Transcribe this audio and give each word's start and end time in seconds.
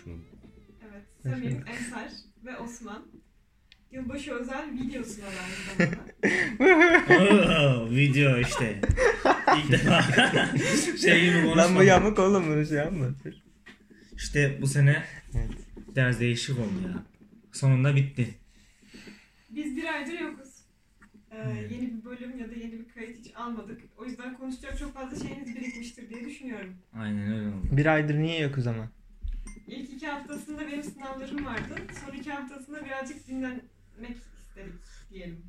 Hoş 0.00 0.06
bulduk. 0.06 0.24
Evet, 0.90 1.02
Samim, 1.22 1.64
Ensar 1.66 2.10
ve 2.44 2.56
Osman. 2.56 3.06
Yılbaşı 3.90 4.32
özel 4.34 4.72
videosu 4.72 5.22
var 5.22 5.32
aynı 5.44 5.90
zamanda. 5.90 7.84
Oo, 7.84 7.90
video 7.96 8.38
işte. 8.38 8.80
İlk 9.58 9.72
defa 9.72 10.02
şey 10.96 11.24
gibi 11.24 11.32
konuşmadım. 11.42 11.58
Lan 11.58 11.76
bu 11.76 11.82
yamuk 11.82 12.18
oğlum 12.18 12.46
bunu 12.48 12.66
şey 12.66 12.76
yapma. 12.76 13.06
İşte 14.16 14.58
bu 14.62 14.66
sene 14.66 15.04
Evet. 15.34 15.50
biraz 15.96 16.20
değişik 16.20 16.58
oldu 16.58 16.88
ya. 16.88 17.02
Sonunda 17.52 17.96
bitti. 17.96 18.34
Biz 19.50 19.76
bir 19.76 19.94
aydır 19.94 20.20
yokuz. 20.20 20.50
Ee, 21.30 21.36
yeni 21.70 21.90
bir 21.98 22.04
bölüm 22.04 22.38
ya 22.38 22.50
da 22.50 22.54
yeni 22.54 22.72
bir 22.72 22.88
kayıt 22.88 23.18
hiç 23.18 23.36
almadık. 23.36 23.80
O 23.96 24.04
yüzden 24.04 24.36
konuşacak 24.36 24.78
çok 24.78 24.94
fazla 24.94 25.28
şeyiniz 25.28 25.56
birikmiştir 25.56 26.08
diye 26.10 26.24
düşünüyorum. 26.24 26.74
Aynen 26.94 27.32
öyle 27.32 27.48
oldu. 27.48 27.66
Bir 27.70 27.86
aydır 27.86 28.18
niye 28.18 28.40
yokuz 28.40 28.66
ama? 28.66 28.88
İlk 29.70 29.90
iki 29.90 30.06
haftasında 30.06 30.66
benim 30.66 30.82
sınavlarım 30.82 31.46
vardı. 31.46 31.74
Son 32.04 32.16
iki 32.16 32.30
haftasında 32.30 32.84
birazcık 32.84 33.28
dinlenmek 33.28 34.16
istedik 34.38 34.74
diyelim. 35.12 35.42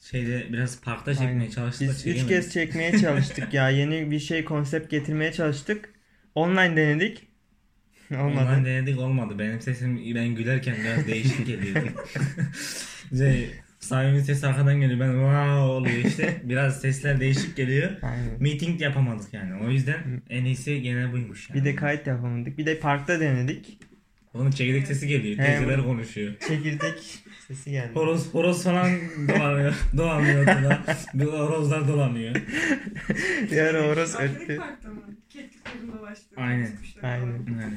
Şeyde 0.00 0.46
biraz 0.52 0.80
parkta 0.80 1.14
çekmeye 1.14 1.30
Aynen. 1.30 1.50
çalıştık 1.50 1.88
Biz 1.88 2.06
üç 2.06 2.26
kez 2.26 2.52
çekmeye 2.52 2.98
çalıştık 2.98 3.54
ya. 3.54 3.70
Yeni 3.70 4.10
bir 4.10 4.18
şey 4.18 4.44
konsept 4.44 4.90
getirmeye 4.90 5.32
çalıştık. 5.32 5.94
Online 6.34 6.76
denedik. 6.76 7.28
Olmadı. 8.10 8.48
Online 8.48 8.64
denedik 8.64 8.98
olmadı. 8.98 9.38
Benim 9.38 9.60
sesim 9.60 10.14
ben 10.14 10.28
gülerken 10.28 10.76
biraz 10.84 11.06
değişik 11.06 11.46
geliyor. 11.46 11.82
şey, 13.18 13.50
sahibimin 13.80 14.20
sesi 14.22 14.46
arkadan 14.46 14.80
geliyor. 14.80 15.00
Ben 15.00 15.12
wow 15.12 15.60
oluyor 15.60 16.04
işte. 16.04 16.40
Biraz 16.44 16.80
sesler 16.80 17.20
değişik 17.20 17.56
geliyor. 17.56 17.90
Aynen. 18.02 18.42
Meeting 18.42 18.80
yapamadık 18.80 19.34
yani. 19.34 19.64
O 19.64 19.70
yüzden 19.70 20.22
en 20.30 20.44
iyisi 20.44 20.82
gene 20.82 21.12
buymuş 21.12 21.50
yani. 21.50 21.60
Bir 21.60 21.64
de 21.64 21.74
kayıt 21.74 22.06
yapamadık. 22.06 22.58
Bir 22.58 22.66
de 22.66 22.78
parkta 22.78 23.20
denedik. 23.20 23.78
Onun 24.34 24.50
çekirdek 24.50 24.86
sesi 24.86 25.08
geliyor. 25.08 25.38
He, 25.38 25.44
Teyzeler 25.44 25.84
konuşuyor. 25.84 26.34
Çekirdek 26.48 27.18
sesi 27.48 27.70
geldi. 27.70 27.90
Horoz, 27.94 28.34
horoz 28.34 28.64
falan 28.64 28.90
dolanıyor. 29.28 29.74
dolanıyor 29.96 30.40
ortada. 30.40 30.82
Bir 31.14 31.24
horozlar 31.24 31.88
dolanıyor. 31.88 32.34
Yarı 33.50 33.82
horoz 33.82 34.14
öttü. 34.20 34.56
parkta 34.56 34.88
mı? 34.88 35.02
Keklik 35.30 35.64
başladı. 36.02 36.34
Aynen. 36.36 36.70
Aynen. 37.02 37.46
Yani, 37.60 37.74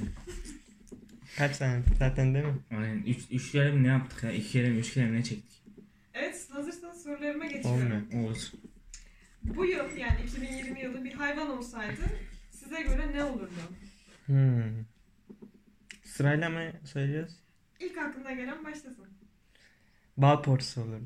Kaç 1.38 1.58
tane? 1.58 1.80
Zaten 2.00 2.34
değil 2.34 2.46
mi? 2.46 2.54
aynen. 2.72 3.04
Üç, 3.08 3.18
üç 3.32 3.52
kere 3.52 3.72
mi 3.72 3.84
ne 3.84 3.88
yaptık 3.88 4.24
ya? 4.24 4.32
İki 4.32 4.52
kere 4.52 4.70
mi 4.70 4.78
üç 4.78 4.94
kere 4.94 5.06
mi 5.06 5.18
ne 5.20 5.24
çektik? 5.24 5.61
Evet 6.22 6.48
hazırsanız 6.52 7.04
sorularıma 7.04 7.46
geçiyorum. 7.46 8.08
Olmuyor. 8.14 8.30
Olur. 8.30 8.38
Bu 9.44 9.66
yıl 9.66 9.98
yani 9.98 10.22
2020 10.26 10.82
yılı 10.82 11.04
bir 11.04 11.14
hayvan 11.14 11.58
olsaydı 11.58 12.02
size 12.52 12.82
göre 12.82 13.14
ne 13.14 13.24
olurdu? 13.24 13.52
Hmm. 14.26 14.64
Sırayla 16.04 16.50
mı 16.50 16.72
söylüyoruz? 16.86 17.34
İlk 17.80 17.98
aklına 17.98 18.32
gelen 18.32 18.66
başlasın. 18.66 19.08
Bal 20.18 20.44
porsu 20.44 20.82
olur. 20.82 21.00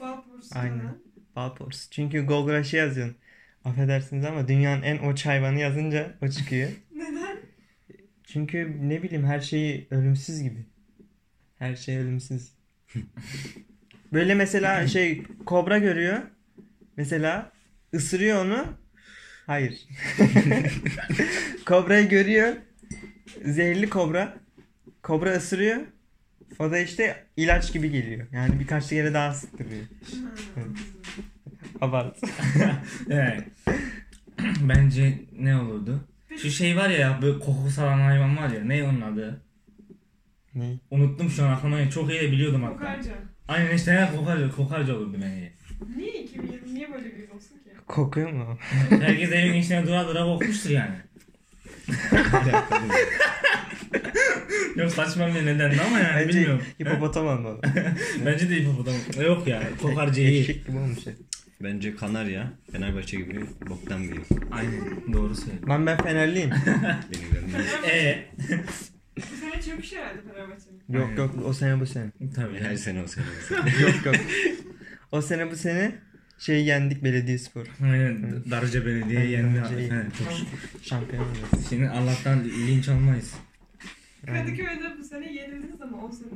Bal 0.00 0.24
porsu 0.24 0.58
Aynen. 0.58 0.98
Bal 1.36 1.54
porsu. 1.54 1.90
Çünkü 1.90 2.26
Google'a 2.26 2.56
yazıyorsun. 2.56 3.16
Affedersiniz 3.64 4.24
ama 4.24 4.48
dünyanın 4.48 4.82
en 4.82 5.10
uç 5.10 5.26
hayvanı 5.26 5.58
yazınca 5.58 6.18
o 6.22 6.28
çıkıyor. 6.28 6.70
Neden? 6.94 7.38
Çünkü 8.24 8.88
ne 8.88 9.02
bileyim 9.02 9.24
her 9.24 9.40
şeyi 9.40 9.86
ölümsüz 9.90 10.42
gibi. 10.42 10.66
Her 11.58 11.76
şey 11.76 11.98
ölümsüz. 11.98 12.52
Böyle 14.12 14.34
mesela 14.34 14.86
şey 14.88 15.22
kobra 15.46 15.78
görüyor. 15.78 16.18
Mesela 16.96 17.52
ısırıyor 17.94 18.44
onu. 18.44 18.66
Hayır. 19.46 19.86
Kobrayı 21.66 22.08
görüyor. 22.08 22.56
Zehirli 23.44 23.88
kobra. 23.88 24.36
Kobra 25.02 25.30
ısırıyor. 25.30 25.76
O 26.58 26.70
da 26.70 26.78
işte 26.78 27.24
ilaç 27.36 27.72
gibi 27.72 27.90
geliyor. 27.90 28.26
Yani 28.32 28.60
birkaç 28.60 28.88
kere 28.88 29.14
daha 29.14 29.34
sıktırıyor. 29.34 29.82
Hmm. 30.54 30.74
Abart. 31.80 32.16
Evet. 33.10 33.44
Bence 34.60 35.18
ne 35.38 35.56
olurdu? 35.56 36.08
Şu 36.36 36.50
şey 36.50 36.76
var 36.76 36.90
ya 36.90 37.18
böyle 37.22 37.38
koku 37.38 37.70
salan 37.70 37.98
hayvan 38.00 38.36
var 38.36 38.48
ya. 38.48 38.64
Ne 38.64 38.84
onun 38.84 39.00
adı? 39.00 39.42
ne? 40.54 40.78
Unuttum 40.90 41.30
şu 41.30 41.44
an 41.44 41.52
aklıma. 41.52 41.90
Çok 41.90 42.10
iyi 42.10 42.20
de 42.20 42.32
biliyordum 42.32 42.62
hatta. 42.62 42.76
Kokarca. 42.76 43.12
Aynen 43.48 43.76
işte 43.76 43.90
ya 43.92 44.12
kokarca, 44.16 44.50
kokarca 44.50 44.94
olurdu 44.96 45.16
bence. 45.22 45.52
Niye 45.96 46.22
2020 46.22 46.74
niye 46.74 46.92
böyle 46.92 47.04
bir 47.04 47.28
olsun 47.30 47.54
ki? 47.54 47.70
Kokuyor 47.86 48.30
mu? 48.32 48.58
Herkes 48.90 49.32
evin 49.32 49.54
içine 49.54 49.86
dura 49.86 50.08
dura 50.08 50.24
kokmuştur 50.24 50.70
yani. 50.70 50.96
Yok 54.76 54.90
saçma 54.92 55.28
bir 55.28 55.46
nedenle 55.46 55.80
ama 55.82 55.98
yani 55.98 56.16
Bence 56.16 56.28
bilmiyorum. 56.28 56.62
hipopotam 56.80 57.26
olmalı. 57.26 57.60
Bence 58.26 58.50
de 58.50 58.54
hipopotam. 58.54 58.94
Yok 59.24 59.46
ya 59.46 59.62
kokarca 59.82 60.22
iyi. 60.22 60.40
Eşek 60.40 60.66
gibi 60.66 60.76
olmuş. 60.78 61.06
ya. 61.06 61.12
Bence 61.60 61.96
Kanarya, 61.96 62.52
Fenerbahçe 62.72 63.16
gibi 63.16 63.40
boktan 63.68 64.02
bir. 64.02 64.18
Aynen 64.52 65.12
doğru 65.12 65.34
söylüyorsun. 65.34 65.68
Lan 65.68 65.86
ben 65.86 65.96
Fenerliyim. 65.96 66.50
Beni 67.12 67.30
göndermiş. 67.32 67.70
Eee? 67.88 68.30
Bu 69.16 69.36
sene 69.36 69.62
çöküş 69.62 69.92
herhalde 69.92 70.20
Fenerbahçe'nin. 70.32 70.98
yok 70.98 71.08
Aynen. 71.08 71.16
yok 71.16 71.34
o 71.44 71.52
sene 71.52 71.80
bu 71.80 71.86
sene. 71.86 72.10
Tabii. 72.34 72.60
Her 72.60 72.76
sene 72.76 73.02
o 73.02 73.06
sene. 73.06 73.24
yok 73.82 74.06
yok. 74.06 74.14
O 75.12 75.22
sene 75.22 75.50
bu 75.50 75.56
sene 75.56 75.94
şey 76.38 76.64
yendik 76.64 77.04
Belediyespor. 77.04 77.66
Aynen 77.82 78.42
Darıca 78.50 78.86
Belediye 78.86 79.26
yendi. 79.26 79.62
Evet, 79.90 80.12
çok 80.18 80.28
Şampiyon 80.82 81.22
olduk. 81.22 81.60
Şimdi 81.68 81.88
Allah'tan 81.88 82.44
linç 82.44 82.88
olmayız. 82.88 83.34
Aynen. 84.28 84.46
Kadıköy'de 84.46 84.98
bu 84.98 85.04
sene 85.04 85.32
yenildiniz 85.32 85.80
ama 85.80 85.96
10 85.96 86.10
sene 86.10 86.28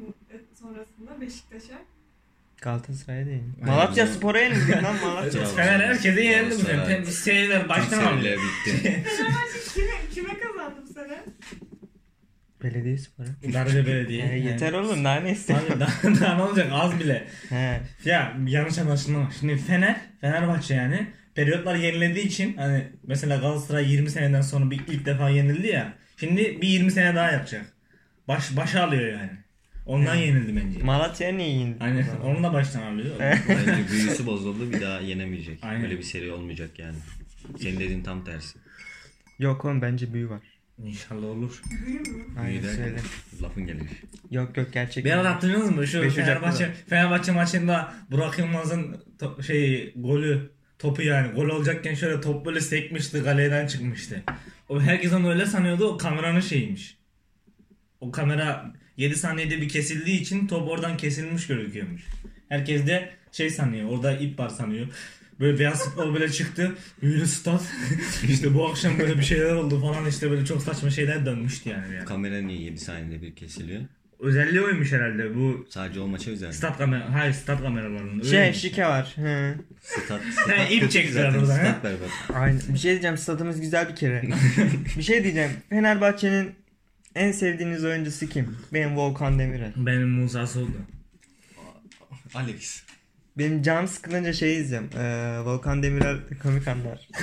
sonrasında 0.60 1.20
Beşiktaş'a. 1.20 1.78
Galatasaray'a 2.62 3.26
değil. 3.26 3.42
Aynen. 3.62 3.74
Malatya 3.74 4.06
Spor'a 4.06 4.38
yenildik 4.40 4.82
lan 4.82 4.96
Malatya. 5.04 5.44
Fener 5.44 5.80
herkese 5.80 6.20
yendi 6.22 6.54
bu 6.54 6.58
sene. 6.58 7.06
Şeyler 7.24 7.69
baştan 7.69 8.04
aldı. 8.04 8.22
Bitti. 8.24 8.80
Fenerbahçe 8.82 9.58
kime, 9.74 9.90
kime 10.14 10.38
kazandı 10.38 10.76
bu 10.88 10.92
sene? 10.92 11.20
Belediyespor'a. 12.62 13.53
Darıca 13.53 13.87
Belediye. 13.87 14.32
Ee, 14.32 14.38
yeter 14.38 14.72
oğlum 14.72 15.04
daha 15.04 15.21
ne 15.21 15.31
istiyorsun? 15.32 15.81
Daha, 15.81 15.91
daha 16.21 16.37
ne 16.37 16.43
olacak 16.43 16.69
az 16.72 17.00
bile. 17.00 17.25
He. 17.48 17.81
Ya 18.04 18.37
yanlış 18.47 18.78
anlaşılma. 18.78 19.31
Şimdi 19.41 19.56
Fener, 19.56 19.97
Fenerbahçe 20.21 20.75
yani 20.75 21.06
periyotlar 21.34 21.75
yenilediği 21.76 22.25
için 22.26 22.56
hani 22.56 22.84
mesela 23.06 23.37
Galatasaray 23.37 23.93
20 23.93 24.10
seneden 24.10 24.41
sonra 24.41 24.70
bir 24.70 24.81
ilk 24.88 25.06
defa 25.06 25.31
yenildi 25.31 25.66
ya. 25.66 25.94
Şimdi 26.16 26.59
bir 26.62 26.69
20 26.69 26.91
sene 26.91 27.15
daha 27.15 27.31
yapacak. 27.32 27.66
Baş 28.28 28.56
başa 28.56 28.84
alıyor 28.84 29.12
yani. 29.12 29.31
Ondan 29.87 30.16
Evet. 30.19 30.26
yenildi 30.28 30.56
bence. 30.56 30.82
Malatya'ya 30.82 31.34
niye 31.37 31.49
yenildik? 31.49 31.82
Aynen 31.82 32.06
onu 32.25 32.43
da 32.43 32.53
baştan 32.53 32.82
alıyor. 32.82 33.15
Bence 33.49 33.88
büyüsü 33.93 34.26
bozuldu 34.26 34.72
bir 34.72 34.81
daha 34.81 35.00
yenemeyecek. 35.00 35.59
Aynen. 35.62 35.84
Öyle 35.84 35.99
bir 35.99 36.03
seri 36.03 36.32
olmayacak 36.32 36.78
yani. 36.78 36.97
Senin 37.60 37.81
dediğin 37.81 38.03
tam 38.03 38.25
tersi. 38.25 38.59
Yok 39.38 39.65
oğlum 39.65 39.82
bence 39.82 40.15
büyü 40.15 40.28
var. 40.31 40.41
İnşallah 40.84 41.26
olur. 41.26 41.62
Büyü 41.86 42.00
mü? 42.00 42.24
Aynen 42.41 42.50
Büyü 42.52 42.62
derken 42.62 42.84
söyle. 42.84 42.98
Lafın 43.42 43.66
gelişi. 43.66 43.94
Yok 44.30 44.56
yok 44.56 44.72
gerçekten. 44.72 45.04
Bir 45.04 45.18
ara 45.18 45.34
hatırlıyorsunuz 45.34 45.76
mu? 45.76 45.86
Şu 45.86 46.02
Beş 46.02 46.12
Ocak'ta 46.12 46.24
Fenerbahçe. 46.24 46.72
Fenerbahçe 46.88 47.32
maçında 47.32 47.94
Burak 48.10 48.38
Yılmaz'ın 48.38 49.04
to- 49.19 49.42
şey 49.42 49.92
golü 49.96 50.50
topu 50.78 51.02
yani 51.02 51.32
gol 51.32 51.48
olacakken 51.48 51.94
şöyle 51.94 52.20
top 52.20 52.46
böyle 52.46 52.60
sekmişti 52.60 53.19
galeyden 53.20 53.66
çıkmıştı. 53.66 54.22
O 54.69 54.80
herkes 54.80 55.12
onu 55.12 55.30
öyle 55.30 55.46
sanıyordu 55.46 55.88
o 55.88 55.98
kameranın 55.98 56.40
şeyiymiş. 56.40 56.96
O 58.00 58.10
kamera 58.10 58.72
7 58.96 59.16
saniyede 59.16 59.60
bir 59.60 59.69
kesildiği 59.69 60.20
için 60.20 60.46
top 60.46 60.69
oradan 60.69 60.96
kesilmiş 60.96 61.46
gözüküyormuş. 61.46 62.02
Herkes 62.49 62.87
de 62.87 63.10
şey 63.32 63.50
sanıyor 63.50 63.88
orada 63.88 64.16
ip 64.16 64.38
var 64.38 64.49
sanıyor. 64.49 64.87
Böyle 65.40 65.58
beyaz 65.58 65.84
futbol 65.84 66.14
böyle 66.14 66.32
çıktı. 66.32 66.75
Böyle 67.02 67.26
stat. 67.26 67.62
işte 68.28 68.54
bu 68.54 68.69
akşam 68.69 68.98
böyle 68.98 69.19
bir 69.19 69.22
şeyler 69.22 69.52
oldu 69.52 69.81
falan 69.81 70.06
işte 70.06 70.31
böyle 70.31 70.44
çok 70.44 70.62
saçma 70.62 70.90
şeyler 70.90 71.26
dönmüştü 71.26 71.69
yani. 71.70 71.94
yani. 71.94 72.04
Kamera 72.04 72.40
niye 72.40 72.60
7 72.60 72.78
saniyede 72.78 73.22
bir 73.22 73.34
kesiliyor? 73.34 73.82
Özelliği 74.20 74.62
oymuş 74.62 74.92
herhalde 74.92 75.34
bu 75.34 75.66
Sadece 75.70 76.00
o 76.00 76.06
maça 76.06 76.31
özel. 76.31 76.52
Stat 76.52 76.78
kamera, 76.78 77.14
hayır 77.14 77.32
stat 77.32 77.62
kameralarının. 77.62 78.22
Şey 78.22 78.38
öyleymiş. 78.38 78.60
şike 78.60 78.84
var. 78.84 79.12
He. 79.16 79.54
Stat, 79.82 80.20
He, 80.48 80.75
ip 80.75 80.81
kötü 80.81 80.92
çektiler 80.92 81.32
he? 81.32 81.46
Stat 81.46 81.84
berbat. 81.84 82.08
Aynen. 82.34 82.60
Bir 82.69 82.78
şey 82.78 82.90
diyeceğim 82.90 83.19
stadımız 83.19 83.60
güzel 83.60 83.88
bir 83.88 83.96
kere. 83.96 84.22
bir 84.98 85.02
şey 85.02 85.25
diyeceğim. 85.25 85.50
Fenerbahçe'nin 85.69 86.54
en 87.14 87.32
sevdiğiniz 87.32 87.84
oyuncusu 87.84 88.26
kim? 88.28 88.56
Benim 88.72 88.96
Volkan 88.96 89.38
Demirel. 89.38 89.72
Benim 89.76 90.08
Musa 90.08 90.46
Soğdu. 90.46 90.72
Alex. 92.34 92.82
Benim 93.38 93.62
canım 93.62 93.88
sıkılınca 93.88 94.32
şey 94.32 94.61
izliyorum. 94.61 94.91
Ee, 94.99 95.41
Volkan 95.44 95.82
Demirel 95.82 96.17
komik 96.43 96.69
anlar. 96.69 97.09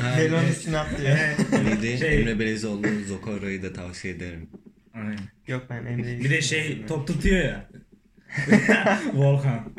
Ha, 0.00 0.14
Melon 0.16 0.42
evet. 0.42 0.50
üstüne 0.56 0.78
atlıyor. 0.78 1.16
Neydi? 1.64 1.98
Şey- 1.98 2.20
Emre 2.20 2.38
Belezoğlu, 2.38 2.86
Zokora'yı 3.08 3.62
da 3.62 3.72
tavsiye 3.72 4.14
ederim. 4.14 4.48
Aynen. 4.94 5.18
Yok 5.46 5.66
ben 5.70 5.86
Emre'yi 5.86 6.20
Bir 6.20 6.30
de 6.30 6.42
şey 6.42 6.86
top 6.86 7.06
tutuyor 7.06 7.44
ya. 7.44 7.68
Volkan. 9.14 9.72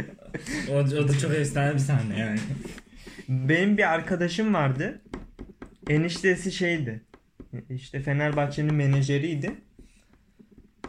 O, 0.72 0.76
o 0.76 1.08
da 1.08 1.18
çok 1.20 1.32
efsane 1.34 1.74
bir 1.74 1.80
sahne 1.80 2.20
yani. 2.20 2.40
Benim 3.30 3.78
bir 3.78 3.94
arkadaşım 3.94 4.54
vardı. 4.54 5.02
Eniştesi 5.90 6.52
şeydi. 6.52 7.02
işte 7.70 8.00
Fenerbahçe'nin 8.02 8.74
menajeriydi. 8.74 9.52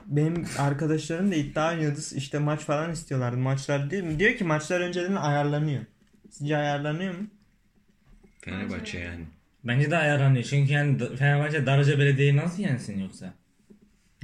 Benim 0.07 0.47
arkadaşlarım 0.59 1.31
da 1.31 1.35
iddia 1.35 1.71
oynuyordu. 1.73 1.99
İşte 2.15 2.39
maç 2.39 2.61
falan 2.61 2.93
istiyorlardı. 2.93 3.37
Maçlar 3.37 3.91
değil 3.91 4.05
mi? 4.05 4.19
Diyor 4.19 4.35
ki 4.37 4.45
maçlar 4.45 4.81
önceden 4.81 5.15
ayarlanıyor. 5.15 5.85
Sizce 6.31 6.57
ayarlanıyor 6.57 7.15
mu? 7.15 7.27
Fenerbahçe 8.41 8.99
yani. 8.99 9.25
Bence 9.65 9.91
de 9.91 9.97
ayarlanıyor. 9.97 10.45
Çünkü 10.45 10.73
yani 10.73 11.17
Fenerbahçe 11.17 11.67
Darıca 11.67 11.99
Belediye'yi 11.99 12.37
nasıl 12.37 12.63
yensin 12.63 12.99
yoksa? 12.99 13.35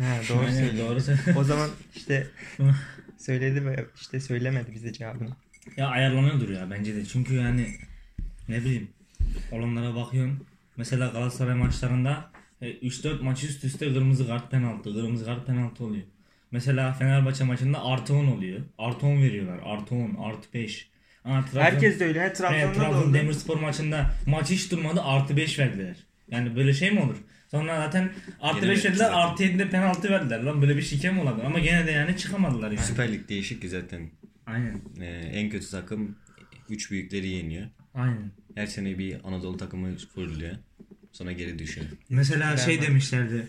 Ha 0.00 0.20
doğru 0.28 0.38
Aynen, 0.38 0.52
söylüyor. 0.52 0.88
Doğru 0.88 1.00
söylüyor. 1.00 1.36
O 1.36 1.44
zaman 1.44 1.70
işte 1.96 2.26
söyledi 3.18 3.66
ve 3.66 3.86
işte 4.00 4.20
söylemedi 4.20 4.74
bize 4.74 4.92
cevabını. 4.92 5.36
Ya 5.76 5.88
ayarlanıyordur 5.88 6.48
ya 6.48 6.70
bence 6.70 6.96
de. 6.96 7.04
Çünkü 7.04 7.34
yani 7.34 7.66
ne 8.48 8.60
bileyim 8.60 8.88
olanlara 9.52 9.94
bakıyorsun. 9.94 10.46
Mesela 10.76 11.06
Galatasaray 11.08 11.54
maçlarında 11.54 12.30
3-4 12.62 13.22
maç 13.22 13.44
üst 13.44 13.64
üste 13.64 13.92
kırmızı 13.92 14.26
kart 14.26 14.50
penaltı, 14.50 14.94
kırmızı 14.94 15.24
kart 15.24 15.46
penaltı 15.46 15.84
oluyor. 15.84 16.02
Mesela 16.50 16.92
Fenerbahçe 16.92 17.44
maçında 17.44 17.84
artı 17.84 18.14
10 18.14 18.26
oluyor. 18.26 18.60
Artı 18.78 19.06
10 19.06 19.22
veriyorlar. 19.22 19.60
Artı 19.64 19.94
10, 19.94 20.14
artı 20.14 20.48
5. 20.54 20.88
Ama 21.24 21.40
Trabzon- 21.40 21.60
Herkes 21.60 22.00
de 22.00 22.04
öyle. 22.04 22.18
Evet, 22.20 22.36
Trabzon'da 22.36 22.68
da 22.68 22.72
Trabzon 22.72 23.02
oldu. 23.02 23.14
Demirspor 23.14 23.56
maçında 23.60 24.10
maç 24.26 24.50
hiç 24.50 24.70
durmadı 24.70 25.00
artı 25.02 25.36
5 25.36 25.58
verdiler. 25.58 25.96
Yani 26.30 26.56
böyle 26.56 26.72
şey 26.74 26.90
mi 26.90 27.00
olur? 27.00 27.16
Sonra 27.50 27.76
zaten 27.76 28.10
artı 28.40 28.64
Yine 28.64 28.70
5 28.74 28.84
de 28.84 28.88
verdiler 28.88 29.04
zaten. 29.04 29.18
artı 29.18 29.42
7'de 29.44 29.70
penaltı 29.70 30.10
verdiler. 30.10 30.42
Lan 30.42 30.62
böyle 30.62 30.76
bir 30.76 30.82
şike 30.82 31.10
mi 31.10 31.20
olabilir? 31.20 31.44
Ama 31.44 31.58
gene 31.58 31.86
de 31.86 31.90
yani 31.90 32.16
çıkamadılar 32.16 32.70
yani. 32.70 32.84
Süper 32.86 33.12
Lig 33.12 33.28
değişik 33.28 33.62
ki 33.62 33.68
zaten. 33.68 34.10
Aynen. 34.46 34.80
Ee, 35.00 35.04
en 35.32 35.50
kötü 35.50 35.70
takım 35.70 36.16
3 36.68 36.90
büyükleri 36.90 37.28
yeniyor. 37.28 37.66
Aynen. 37.94 38.30
Her 38.54 38.66
sene 38.66 38.98
bir 38.98 39.16
Anadolu 39.24 39.56
takımı 39.56 39.96
fırlıyor. 40.14 40.56
Sonra 41.12 41.32
geri 41.32 41.58
düşüyor. 41.58 41.86
Mesela 42.08 42.56
şey 42.56 42.74
Beraber. 42.74 42.88
demişlerdi. 42.88 43.46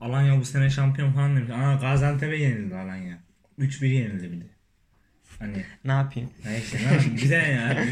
Alanya 0.00 0.40
bu 0.40 0.44
sene 0.44 0.70
şampiyon 0.70 1.12
falan 1.12 1.36
demiş. 1.36 1.50
Aa 1.54 1.74
Gaziantep'e 1.74 2.36
yenildi 2.36 2.74
Alanya. 2.74 3.18
3-1 3.58 3.86
yenildi 3.86 4.32
bir 4.32 4.40
de. 4.40 4.44
Hani 5.38 5.64
Ne 5.84 5.92
yapayım? 5.92 6.30
neyse 6.44 6.78
ne 6.78 6.82
yapayım? 6.92 7.16
Güzel 7.16 7.50
ya. 7.52 7.84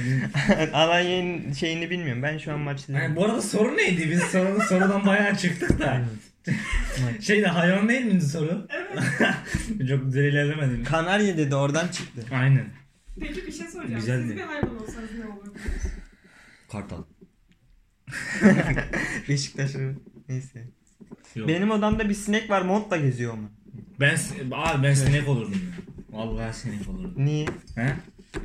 Alanya'nın 0.72 1.52
şeyini 1.52 1.90
bilmiyorum. 1.90 2.22
Ben 2.22 2.38
şu 2.38 2.52
an 2.52 2.60
maçta 2.60 2.94
Hani 2.94 3.16
bu 3.16 3.24
arada 3.24 3.42
soru 3.42 3.76
neydi? 3.76 4.10
Biz 4.10 4.20
soru, 4.22 4.60
sorudan 4.68 5.06
bayağı 5.06 5.36
çıktık 5.36 5.78
da. 5.78 6.02
Şeyde 7.20 7.46
hayvan 7.46 7.88
değil 7.88 8.04
miydi 8.04 8.24
soru? 8.24 8.68
Çok 9.88 10.04
güzel 10.04 10.24
ilerlemedin. 10.24 10.84
Kanarya 10.84 11.36
dedi 11.38 11.54
oradan 11.54 11.88
çıktı. 11.88 12.24
Aynen. 12.32 12.66
Peki 13.20 13.46
bir 13.46 13.52
şey 13.52 13.66
soracağım. 13.66 14.00
Güzeldi. 14.00 14.26
Siz 14.28 14.36
bir 14.36 14.40
hayvan 14.42 14.80
olsanız 14.82 15.10
ne 15.18 15.26
olurdunuz? 15.26 15.56
Kartal. 16.72 17.02
Beşiktaş'ın 19.28 20.02
neyse. 20.28 20.66
Yok. 21.34 21.48
Benim 21.48 21.70
odamda 21.70 22.08
bir 22.08 22.14
sinek 22.14 22.50
var 22.50 22.62
montla 22.62 22.96
geziyor 22.96 23.32
ama. 23.32 23.48
Ben 24.00 24.18
abi 24.52 24.82
ben 24.82 24.94
sinek 24.94 25.28
olurdum 25.28 25.52
ya. 25.52 25.84
Vallahi 26.18 26.56
sinek 26.56 26.88
olurdum. 26.88 27.14
Niye? 27.16 27.46
He? 27.74 27.94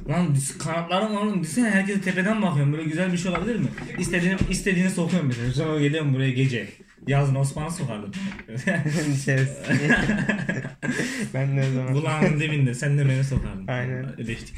Lan 0.09 0.35
kanatlarım 0.59 1.15
var 1.15 1.21
oğlum. 1.21 1.43
Düşünsene 1.43 1.69
herkese 1.69 2.01
tepeden 2.01 2.41
bakıyorum. 2.41 2.73
Böyle 2.73 2.83
güzel 2.83 3.13
bir 3.13 3.17
şey 3.17 3.31
olabilir 3.31 3.55
mi? 3.55 3.67
İstediğini, 3.99 4.37
istediğini 4.49 4.89
sokuyorum 4.89 5.27
mesela. 5.27 5.51
Sonra 5.53 5.79
geliyorum 5.79 6.13
buraya 6.13 6.31
gece. 6.31 6.67
Yazın 7.07 7.35
Osman'a 7.35 7.69
sokardım. 7.69 8.11
Şerefsiz. 9.25 9.57
ben 11.33 11.57
de 11.57 11.67
o 11.69 11.73
zaman. 11.73 11.93
Kulağının 11.93 12.39
dibinde. 12.39 12.73
Sen 12.73 12.97
de 12.97 13.09
beni 13.09 13.23
sokardın. 13.23 13.67
Aynen. 13.67 14.21
Ödeştik. 14.21 14.55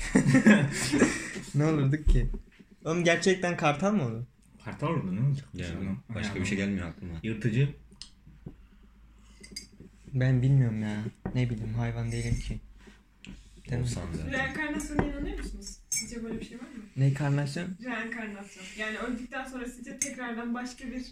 ne 1.56 1.66
olurduk 1.66 2.06
ki? 2.06 2.30
Oğlum 2.86 3.04
gerçekten 3.04 3.58
kartal 3.58 3.94
mı 3.94 4.04
olur? 4.04 4.24
Kartal 4.68 4.88
olurdu 4.88 5.16
ne 5.16 5.28
olacak? 5.28 5.48
Yani 5.54 5.96
başka 6.16 6.40
bir 6.40 6.46
şey 6.46 6.58
gelmiyor 6.58 6.88
aklıma. 6.88 7.14
Yırtıcı. 7.24 7.70
Ben 10.14 10.42
bilmiyorum 10.42 10.82
ya. 10.82 11.04
Ne 11.36 11.50
bileyim 11.50 11.74
hayvan 11.74 12.12
değilim 12.12 12.40
ki. 12.40 12.60
Değil 13.70 13.78
mi? 13.78 13.84
Olsan 13.84 14.02
zaten. 14.14 14.32
Reenkarnasyona 14.32 15.06
inanıyor 15.06 15.38
musunuz? 15.38 15.78
Sizce 15.90 16.24
böyle 16.24 16.40
bir 16.40 16.46
şey 16.46 16.58
var 16.58 16.64
mı? 16.64 16.84
Ne 16.98 17.14
karnasyon? 17.14 17.68
Reenkarnasyon. 17.84 18.66
Yani 18.78 18.98
öldükten 18.98 19.46
sonra 19.46 19.66
sizce 19.66 20.00
tekrardan 20.00 20.54
başka 20.54 20.88
bir 20.88 21.06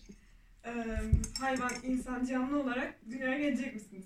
e, 0.66 0.72
hayvan, 1.40 1.72
insan, 1.84 2.25
canlı 2.25 2.62
olarak 2.63 2.96
dünyaya 3.12 3.38
gelecek 3.40 3.75
misiniz? 3.75 4.06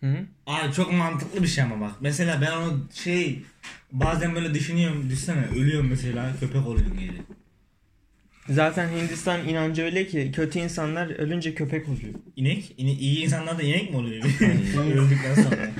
Hı 0.00 0.06
-hı. 0.06 0.24
Abi 0.46 0.72
çok 0.72 0.92
mantıklı 0.92 1.42
bir 1.42 1.48
şey 1.48 1.64
ama 1.64 1.80
bak. 1.80 1.94
Mesela 2.00 2.40
ben 2.40 2.52
onu 2.52 2.88
şey 2.94 3.42
bazen 3.92 4.34
böyle 4.34 4.54
düşünüyorum. 4.54 5.10
Düşsene 5.10 5.46
ölüyorum 5.46 5.88
mesela 5.88 6.36
köpek 6.40 6.66
oluyorum 6.66 6.98
geri. 6.98 7.35
Zaten 8.48 8.88
Hindistan 8.88 9.48
inancı 9.48 9.82
öyle 9.82 10.06
ki 10.06 10.32
kötü 10.34 10.58
insanlar 10.58 11.06
ölünce 11.08 11.54
köpek 11.54 11.88
oluyor. 11.88 12.14
İnek? 12.36 12.74
İne, 12.76 12.92
iyi 12.92 13.24
insanlar 13.24 13.58
da 13.58 13.62
inek 13.62 13.90
mi 13.90 13.96
oluyor? 13.96 14.24
Öldükten 14.96 15.34
sonra. 15.34 15.70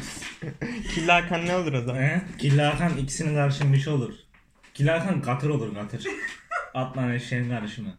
Killa 0.95 1.15
Hakan 1.15 1.47
ne 1.47 1.57
olur 1.57 1.73
o 1.73 1.83
zaman? 1.83 2.03
He? 2.03 2.23
Killa 2.39 2.75
Hakan 2.75 2.99
ikisinin 2.99 3.35
karışımı 3.35 3.73
bir 3.73 3.79
şey 3.79 3.93
olur. 3.93 4.15
Killa 4.75 5.01
Hakan 5.01 5.23
katır 5.23 5.49
olur 5.51 5.75
katır. 5.75 6.05
Atla 6.75 7.15
eşeğin 7.15 7.51
karışımı. 7.51 7.95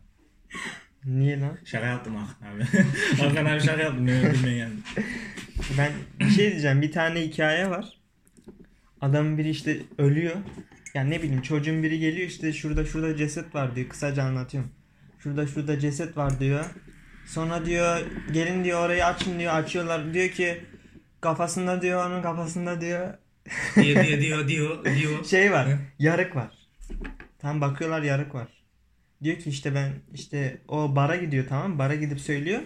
Niye 1.06 1.40
lan? 1.40 1.58
Şaka 1.66 1.86
yaptım 1.86 2.16
Hakan 2.16 2.56
abi. 2.56 2.64
Hakan 3.22 3.46
abi 3.46 3.62
şaka 3.62 3.82
yaptım. 3.82 4.06
Ne 4.06 4.20
öldürmeye 4.20 4.58
geldim. 4.58 4.84
Ben 5.78 5.92
bir 6.20 6.30
şey 6.30 6.52
diyeceğim. 6.52 6.82
Bir 6.82 6.92
tane 6.92 7.22
hikaye 7.22 7.70
var. 7.70 7.86
Adamın 9.02 9.38
biri 9.38 9.50
işte 9.50 9.78
ölüyor. 9.98 10.36
Yani 10.94 11.10
ne 11.10 11.24
bileyim 11.24 11.42
çocuğun 11.42 11.84
biri 11.84 12.00
geliyor 12.00 12.28
işte 12.28 12.54
şurada 12.54 12.86
şurada 12.86 13.18
ceset 13.18 13.56
var 13.56 13.76
diyor. 13.76 13.90
Kısaca 13.90 14.24
anlatıyorum. 14.24 14.72
Şurada 15.20 15.48
şurada 15.48 15.80
ceset 15.80 16.18
var 16.18 16.40
diyor. 16.40 16.66
Sonra 17.26 17.66
diyor 17.66 17.98
gelin 18.34 18.64
diyor 18.64 18.86
orayı 18.86 19.06
açın 19.06 19.40
diyor. 19.40 19.54
Açıyorlar. 19.54 20.14
Diyor 20.14 20.30
ki 20.30 20.62
kafasında 21.22 21.82
diyor 21.82 22.06
onun 22.08 22.22
kafasında 22.22 22.82
diyor 22.82 23.14
Diyor 23.76 24.04
diyor 24.06 24.22
diyor 24.22 24.48
diyor 24.48 24.86
diyor. 24.86 25.26
şey 25.26 25.52
var. 25.52 25.68
Yarık 26.00 26.36
var. 26.36 26.52
Tam 27.40 27.62
bakıyorlar 27.62 28.02
yarık 28.02 28.36
var. 28.36 28.48
Diyor 29.24 29.38
ki 29.38 29.50
işte 29.50 29.76
ben 29.76 29.94
işte 30.14 30.62
o 30.68 30.96
bara 30.96 31.16
gidiyor 31.16 31.46
tamam 31.50 31.72
mı? 31.72 31.80
Bara 31.80 31.96
gidip 31.96 32.20
söylüyor. 32.20 32.62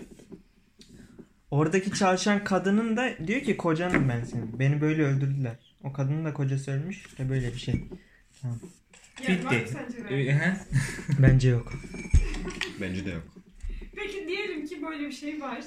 Oradaki 1.52 1.92
çalışan 1.92 2.44
kadının 2.44 2.98
da 2.98 3.10
diyor 3.28 3.42
ki 3.42 3.58
kocanım 3.58 4.10
ben 4.10 4.24
senin. 4.24 4.60
Beni 4.60 4.82
böyle 4.82 5.04
öldürdüler. 5.04 5.56
O 5.84 5.94
kadının 5.94 6.26
da 6.26 6.34
kocası 6.34 6.72
ölmüş. 6.72 7.06
İşte 7.06 7.30
böyle 7.30 7.54
bir 7.54 7.60
şey. 7.60 7.76
Yani 8.44 9.46
var 9.46 9.52
mı 9.52 9.60
Bitti. 9.60 9.72
sence 9.74 9.98
Ee, 9.98 10.04
he? 10.04 10.10
reenkarnasyon? 10.10 10.68
Bence 11.22 11.50
yok. 11.50 11.74
Bence 12.82 13.06
de 13.06 13.10
yok. 13.12 13.24
Peki 13.96 14.28
diyelim 14.28 14.66
ki 14.66 14.82
böyle 14.82 15.08
bir 15.08 15.12
şey 15.12 15.42
var. 15.42 15.64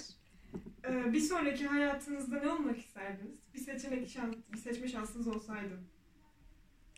Ee, 0.88 1.12
bir 1.12 1.20
sonraki 1.20 1.66
hayatınızda 1.66 2.40
ne 2.40 2.48
olmak 2.48 2.78
isterdiniz? 2.78 3.38
Bir 3.54 3.58
seçenek 3.58 4.08
şans, 4.10 4.34
bir 4.52 4.58
seçme 4.58 4.88
şansınız 4.88 5.26
olsaydı. 5.28 5.80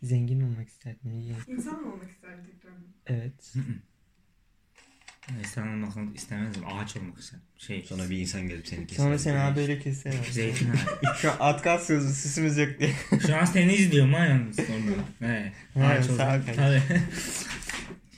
Zengin 0.03 0.41
olmak 0.41 0.69
isterdim. 0.69 1.13
iyi. 1.13 1.35
İnsan 1.49 1.81
mı 1.83 1.93
olmak 1.93 2.11
isterdin 2.11 2.45
tekrardan? 2.45 2.85
Evet. 3.07 3.55
İnsan 5.41 5.69
olmak 5.83 6.17
istemezdim. 6.17 6.63
Ağaç 6.67 6.97
olmak 6.97 7.19
istedim. 7.19 7.43
Şey. 7.59 7.85
Sonra 7.89 8.11
bir 8.11 8.19
insan 8.19 8.49
gelip 8.49 8.69
seni 8.69 8.87
keser. 8.87 9.05
Sonra 9.05 9.19
seni 9.19 9.39
abi 9.39 9.57
böyle 9.57 9.79
keser. 9.79 10.13
Zeytin 10.31 10.71
ağacı. 10.71 11.19
Şu 11.21 11.31
an 11.31 11.37
at 11.41 11.63
kalsıyoruz 11.63 12.17
süsümüz 12.17 12.59
yok 12.59 12.69
diye. 12.81 12.93
Şu 13.27 13.37
an 13.37 13.45
seni 13.45 13.75
izliyorum 13.75 14.13
ha 14.15 14.25
yalnız 14.25 14.57
sonra. 14.57 14.97
He. 15.33 15.53
Ha, 15.75 15.87
Ağaç 15.87 16.11
olmak. 16.11 16.57
Tabii. 16.57 16.83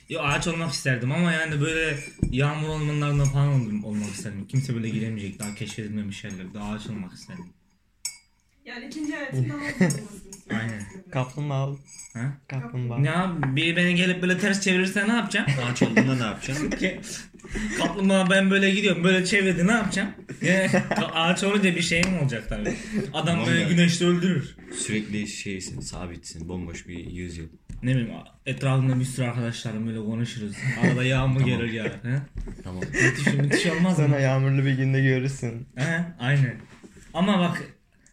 Yo 0.09 0.21
ağaç 0.21 0.47
olmak 0.47 0.73
isterdim 0.73 1.11
ama 1.11 1.31
yani 1.31 1.61
böyle 1.61 1.97
yağmur 2.31 2.69
ormanlarında 2.69 3.25
falan 3.25 3.47
ol- 3.47 3.83
olmak 3.83 4.09
isterdim. 4.11 4.47
Kimse 4.47 4.75
böyle 4.75 4.89
giremeyecek 4.89 5.39
daha 5.39 5.55
keşfedilmemiş 5.55 6.23
yerlerde 6.23 6.59
ağaç 6.59 6.87
olmak 6.87 7.13
isterdim. 7.13 7.45
Yani 8.65 8.85
ikinci 8.85 9.13
hayatında. 9.15 9.53
Aynen. 10.49 10.81
Kaplumbağa 11.11 11.67
ol. 11.67 11.77
Ha? 12.13 12.33
Kaplumbağa. 12.47 12.97
Ne 12.97 13.07
yap? 13.07 13.35
Biri 13.55 13.75
beni 13.75 13.95
gelip 13.95 14.21
böyle 14.21 14.37
ters 14.37 14.61
çevirirse 14.61 15.07
ne 15.07 15.13
yapacağım? 15.13 15.47
Ağaç 15.65 15.81
olduğunda 15.81 16.15
ne 16.15 16.23
yapacaksın? 16.23 16.69
Ki- 16.79 16.99
Kaplumbağa 17.77 18.29
ben 18.29 18.51
böyle 18.51 18.71
gidiyorum 18.71 19.03
böyle 19.03 19.25
çevirdi 19.25 19.67
ne 19.67 19.71
yapacağım? 19.71 20.09
Yani 20.41 20.69
ağaç 21.13 21.43
olunca 21.43 21.75
bir 21.75 21.81
şey 21.81 22.01
mi 22.03 22.19
olacak 22.21 22.43
tabii. 22.49 22.73
Adam 23.13 23.25
Tamam 23.25 23.45
böyle 23.47 23.63
güneşte 23.63 24.05
öldürür. 24.05 24.55
Sürekli 24.77 25.27
şeysin, 25.27 25.79
sabitsin. 25.79 26.49
Bomboş 26.49 26.87
bir 26.87 27.11
yüzyıl. 27.11 27.47
Ne 27.83 27.91
bileyim 27.95 28.11
etrafımda 28.45 28.99
bir 28.99 29.05
sürü 29.05 29.25
arkadaşlarım 29.25 29.87
böyle 29.87 29.99
konuşuruz. 29.99 30.55
Arada 30.83 31.03
yağmur 31.03 31.39
Tamam. 31.39 31.49
gelir 31.59 31.71
ya. 31.73 31.83
He? 31.83 32.19
Tamam. 32.63 32.81
Müthiş, 33.03 33.33
müthiş 33.33 33.65
olmaz 33.65 33.99
mı? 33.99 34.05
Sonra 34.05 34.19
yağmurlu 34.19 34.65
bir 34.65 34.71
günde 34.73 35.01
görürsün. 35.01 35.67
He, 35.75 36.05
aynen. 36.19 36.55
Ama 37.13 37.39
bak 37.39 37.63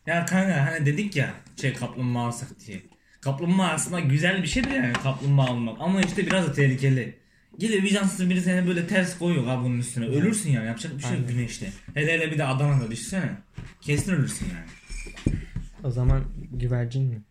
ya 0.06 0.26
kanka 0.26 0.66
hani 0.66 0.86
dedik 0.86 1.16
ya 1.16 1.34
şey 1.60 1.72
kaplumbağa 1.72 2.20
alsak 2.26 2.48
diye. 2.66 2.82
Kaplumbağa 3.20 3.68
aslında 3.68 4.00
güzel 4.00 4.42
bir 4.42 4.48
şeydir 4.48 4.70
yani 4.70 4.92
kaplumbağa 4.92 5.42
almak 5.44 5.76
ama 5.80 6.00
işte 6.02 6.26
biraz 6.26 6.46
da 6.48 6.52
tehlikeli. 6.52 7.18
Gelir 7.58 7.82
vicdansız 7.82 8.30
biri 8.30 8.40
seni 8.40 8.66
böyle 8.66 8.86
ters 8.86 9.18
koyuyor 9.18 9.44
kabuğunun 9.44 9.78
üstüne. 9.78 10.06
Ölürsün 10.06 10.50
yani 10.50 10.66
yapacak 10.66 10.96
bir 10.96 11.02
şey 11.02 11.10
yok 11.10 11.20
Aynen. 11.20 11.36
güneşte. 11.36 11.72
Hele 11.94 12.12
hele 12.12 12.32
bir 12.32 12.38
de 12.38 12.44
Adana'da 12.44 12.90
düşsene. 12.90 13.30
Kesin 13.80 14.12
ölürsün 14.12 14.46
yani. 14.54 14.66
O 15.84 15.90
zaman 15.90 16.24
güvercin 16.52 17.02
mi? 17.04 17.22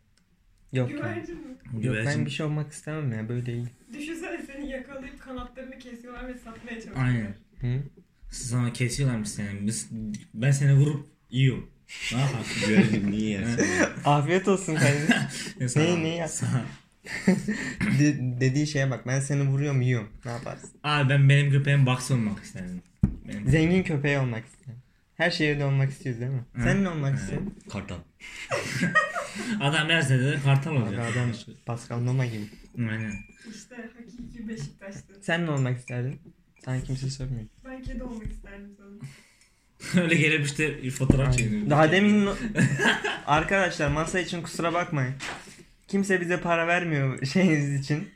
Yok 0.74 0.92
ya. 0.92 0.98
Güvercin 0.98 1.36
mi? 1.36 1.58
Yok 1.74 1.84
Güvercin- 1.84 2.06
ben 2.06 2.26
bir 2.26 2.32
şey 2.32 2.46
olmak 2.46 2.72
istemem 2.72 3.12
ya 3.14 3.30
böyle 3.30 3.54
iyi. 3.54 3.66
Düşünsene 3.94 4.42
seni 4.48 4.70
yakalayıp 4.70 5.20
kanatlarını 5.22 5.80
kesiyorlar 5.80 6.28
ve 6.28 6.34
satmaya 6.38 6.76
çalışıyorlar. 6.82 7.06
Aynen. 7.06 7.36
Hı? 7.62 7.84
Sonra 8.32 8.74
kesiyorlarmış 8.74 9.30
seni. 9.30 9.68
Biz, 9.68 9.90
ben 10.34 10.52
seni 10.52 10.74
vurup 10.74 11.06
yiyorum. 11.30 11.70
Ne 12.14 12.20
yaparsın? 12.20 12.70
Görelim 12.70 13.12
niye 13.12 13.30
yersin? 13.30 13.66
Afiyet 14.06 14.48
olsun 14.48 14.76
kardeşim. 14.76 15.16
Neyi, 15.82 16.04
neyi 16.04 16.18
yap- 16.18 16.30
sana- 16.30 16.66
De- 18.00 18.40
dediği 18.40 18.68
şeye 18.68 18.92
bak 18.92 19.08
ben 19.08 19.20
seni 19.20 19.42
vuruyorum 19.48 19.82
yiyorum. 19.82 20.10
Ne 20.26 20.32
yaparsın? 20.32 20.70
Abi 20.84 21.10
ben 21.10 21.30
benim 21.30 21.52
köpeğim 21.52 21.86
box 21.86 22.12
olmak 22.12 22.44
isterdim. 22.44 22.82
Benim... 23.28 23.48
Zengin 23.50 23.84
köpeği 23.84 24.18
olmak 24.18 24.46
istedim. 24.46 24.76
Her 25.16 25.32
şehirde 25.32 25.66
olmak 25.66 25.92
istiyoruz 25.92 26.22
değil 26.22 26.32
mi? 26.32 26.46
Hı. 26.54 26.62
Sen 26.64 26.84
ne 26.84 26.90
olmak 26.90 27.16
istiyorsun? 27.20 27.54
Kartal. 27.72 27.96
Adam 29.62 29.90
her 29.90 30.02
sene 30.02 30.36
kartal 30.44 30.72
Abi 30.72 30.78
olacak. 30.80 31.00
adam 31.14 31.32
Pascal 31.66 32.00
Noma 32.02 32.26
gibi. 32.26 32.46
Aynen. 32.78 33.14
İşte 33.56 33.76
hakiki 33.76 34.48
Beşiktaş'tı. 34.48 35.02
Sen 35.22 35.46
ne 35.46 35.52
olmak 35.52 35.78
isterdin? 35.80 36.20
Sana 36.66 36.82
kimse 36.82 37.10
sormuyor. 37.10 37.46
Ben 37.66 37.82
kedi 37.84 38.04
olmak 38.04 38.26
isterdim 38.32 38.70
sana. 38.78 39.10
Öyle 40.02 40.16
gelip 40.16 40.46
işte 40.46 40.90
fotoğraf 40.92 41.38
çekiyor. 41.38 41.70
Daha 41.70 41.92
demin 41.92 42.30
arkadaşlar 43.26 43.88
masa 43.88 44.20
için 44.20 44.42
kusura 44.42 44.74
bakmayın. 44.74 45.14
Kimse 45.88 46.22
bize 46.22 46.40
para 46.42 46.68
vermiyor 46.68 47.26
şeyiniz 47.26 47.82
için. 47.82 48.08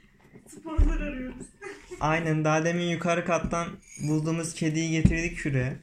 Sponsor 0.47 1.01
arıyoruz. 1.01 1.45
Aynen 1.99 2.45
daha 2.45 2.65
demin 2.65 2.87
yukarı 2.89 3.25
kattan 3.25 3.67
bulduğumuz 4.07 4.53
kediyi 4.53 4.91
getirdik 4.91 5.37
şuraya. 5.37 5.75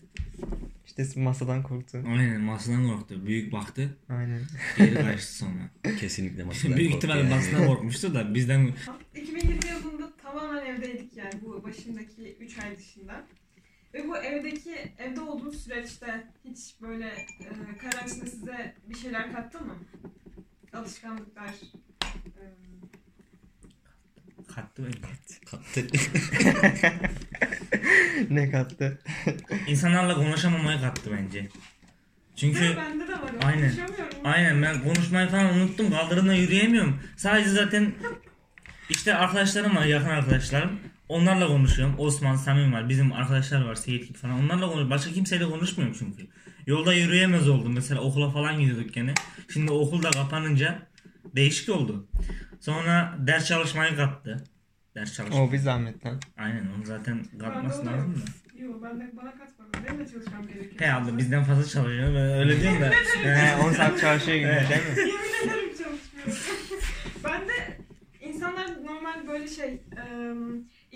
İşte 0.86 1.20
masadan 1.20 1.62
korktu. 1.62 2.04
Aynen 2.08 2.40
masadan 2.40 2.88
korktu. 2.88 3.26
Büyük 3.26 3.52
baktı. 3.52 3.96
Aynen. 4.08 4.40
Geri 4.78 4.94
kaçtı 4.94 5.32
sonra. 5.32 5.70
Kesinlikle 6.00 6.44
masadan 6.44 6.76
Büyük 6.76 6.92
korktu 6.92 7.06
ihtimalle 7.06 7.28
yani. 7.28 7.34
masadan 7.34 7.66
korkmuştu 7.66 8.14
da 8.14 8.34
bizden 8.34 8.70
2020 9.14 9.50
yılında 9.70 10.12
tamamen 10.22 10.66
evdeydik 10.66 11.16
yani 11.16 11.32
bu 11.44 11.62
başındaki 11.64 12.36
3 12.40 12.58
ay 12.58 12.76
dışında. 12.78 13.24
Ve 13.96 14.08
bu 14.08 14.16
evdeki 14.16 14.92
evde 14.98 15.20
olduğunuz 15.20 15.64
süreçte 15.64 16.26
hiç 16.44 16.58
böyle 16.82 17.06
e, 17.40 17.78
karantina 17.78 18.26
size 18.26 18.74
bir 18.86 18.94
şeyler 18.98 19.32
kattı 19.32 19.60
mı? 19.60 19.74
Alışkanlıklar. 20.72 21.48
e, 22.06 22.42
kattı 24.54 24.84
beni. 24.86 25.00
Kattı. 25.50 25.86
ne 28.34 28.50
kattı? 28.50 28.98
İnsanlarla 29.66 30.14
konuşamamayı 30.14 30.80
kattı 30.80 31.10
bence. 31.18 31.48
Çünkü 32.36 32.76
bende 32.76 33.08
de 33.08 33.12
var. 33.12 33.30
o. 33.42 33.46
Aynen. 33.46 33.76
Konuşamıyorum. 33.76 34.18
aynen 34.24 34.62
ben 34.62 34.82
konuşmayı 34.82 35.28
falan 35.28 35.54
unuttum. 35.54 35.90
Kaldırımda 35.90 36.34
yürüyemiyorum. 36.34 37.00
Sadece 37.16 37.50
zaten 37.50 37.94
işte 38.90 39.14
arkadaşlarım 39.14 39.76
var 39.76 39.84
yakın 39.84 40.08
arkadaşlarım. 40.08 40.80
Onlarla 41.08 41.46
konuşuyorum. 41.46 41.94
Osman, 41.98 42.36
Samim 42.36 42.72
var. 42.72 42.88
Bizim 42.88 43.12
arkadaşlar 43.12 43.64
var. 43.64 43.74
Seyit 43.74 44.08
gibi 44.08 44.18
falan. 44.18 44.34
Onlarla 44.34 44.60
konuşuyorum. 44.60 44.90
Başka 44.90 45.10
kimseyle 45.12 45.44
konuşmuyorum 45.44 45.96
çünkü. 45.98 46.26
Yolda 46.66 46.94
yürüyemez 46.94 47.48
oldum. 47.48 47.72
Mesela 47.74 48.00
okula 48.00 48.30
falan 48.30 48.60
gidiyorduk 48.60 48.94
gene. 48.94 49.14
Şimdi 49.52 49.72
okul 49.72 50.02
da 50.02 50.10
kapanınca 50.10 50.78
değişik 51.36 51.68
oldu. 51.68 52.08
Sonra 52.60 53.14
ders 53.26 53.46
çalışmayı 53.46 53.96
kattı. 53.96 54.44
Ders 54.94 55.14
çalışmayı. 55.14 55.42
O 55.48 55.52
bir 55.52 55.58
zahmet 55.58 56.06
lan. 56.06 56.20
Aynen 56.36 56.66
onu 56.76 56.84
zaten 56.86 57.24
katması 57.40 57.86
lazım 57.86 58.14
da. 58.14 58.58
Yok 58.62 58.82
ben 58.82 59.00
de 59.00 59.12
bana 59.16 59.30
katmadım. 59.38 59.84
Benim 59.88 59.98
de 60.06 60.12
çalışmam 60.12 60.46
gerekiyor. 60.46 60.80
He 60.80 60.92
abla 60.92 61.18
bizden 61.18 61.44
fazla 61.44 61.64
çalışıyor. 61.68 62.08
Ben 62.08 62.38
öyle 62.38 62.60
diyorum 62.60 62.80
da. 62.80 62.90
He 63.22 63.56
10 63.56 63.72
saat 63.72 64.00
çalışıyor 64.00 64.38
gibi 64.38 64.48
Evet. 64.48 64.70
değil 64.70 65.08
mi? 65.08 65.12
Yemin 65.12 65.50
ederim 65.50 65.68
çalışmıyorum. 65.68 66.42
ben 67.24 67.48
de 67.48 67.78
insanlar 68.20 68.84
normal 68.84 69.28
böyle 69.28 69.48
şey 69.48 69.68
e, 69.72 70.32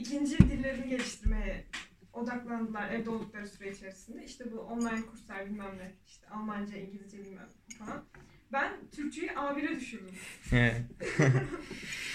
ikinci 0.00 0.38
dillerini 0.38 0.88
geliştirmeye 0.88 1.66
odaklandılar 2.12 2.90
evde 2.90 3.10
oldukları 3.10 3.48
süre 3.48 3.72
içerisinde. 3.72 4.24
İşte 4.24 4.52
bu 4.52 4.60
online 4.60 5.02
kurslar 5.06 5.46
bilmem 5.46 5.78
ne. 5.78 5.94
işte 6.06 6.28
Almanca, 6.28 6.76
İngilizce 6.76 7.18
bilmem 7.18 7.48
falan. 7.78 8.04
Ben 8.52 8.72
Türkçeyi 8.90 9.28
A1'e 9.30 9.80
düşürdüm. 9.80 10.14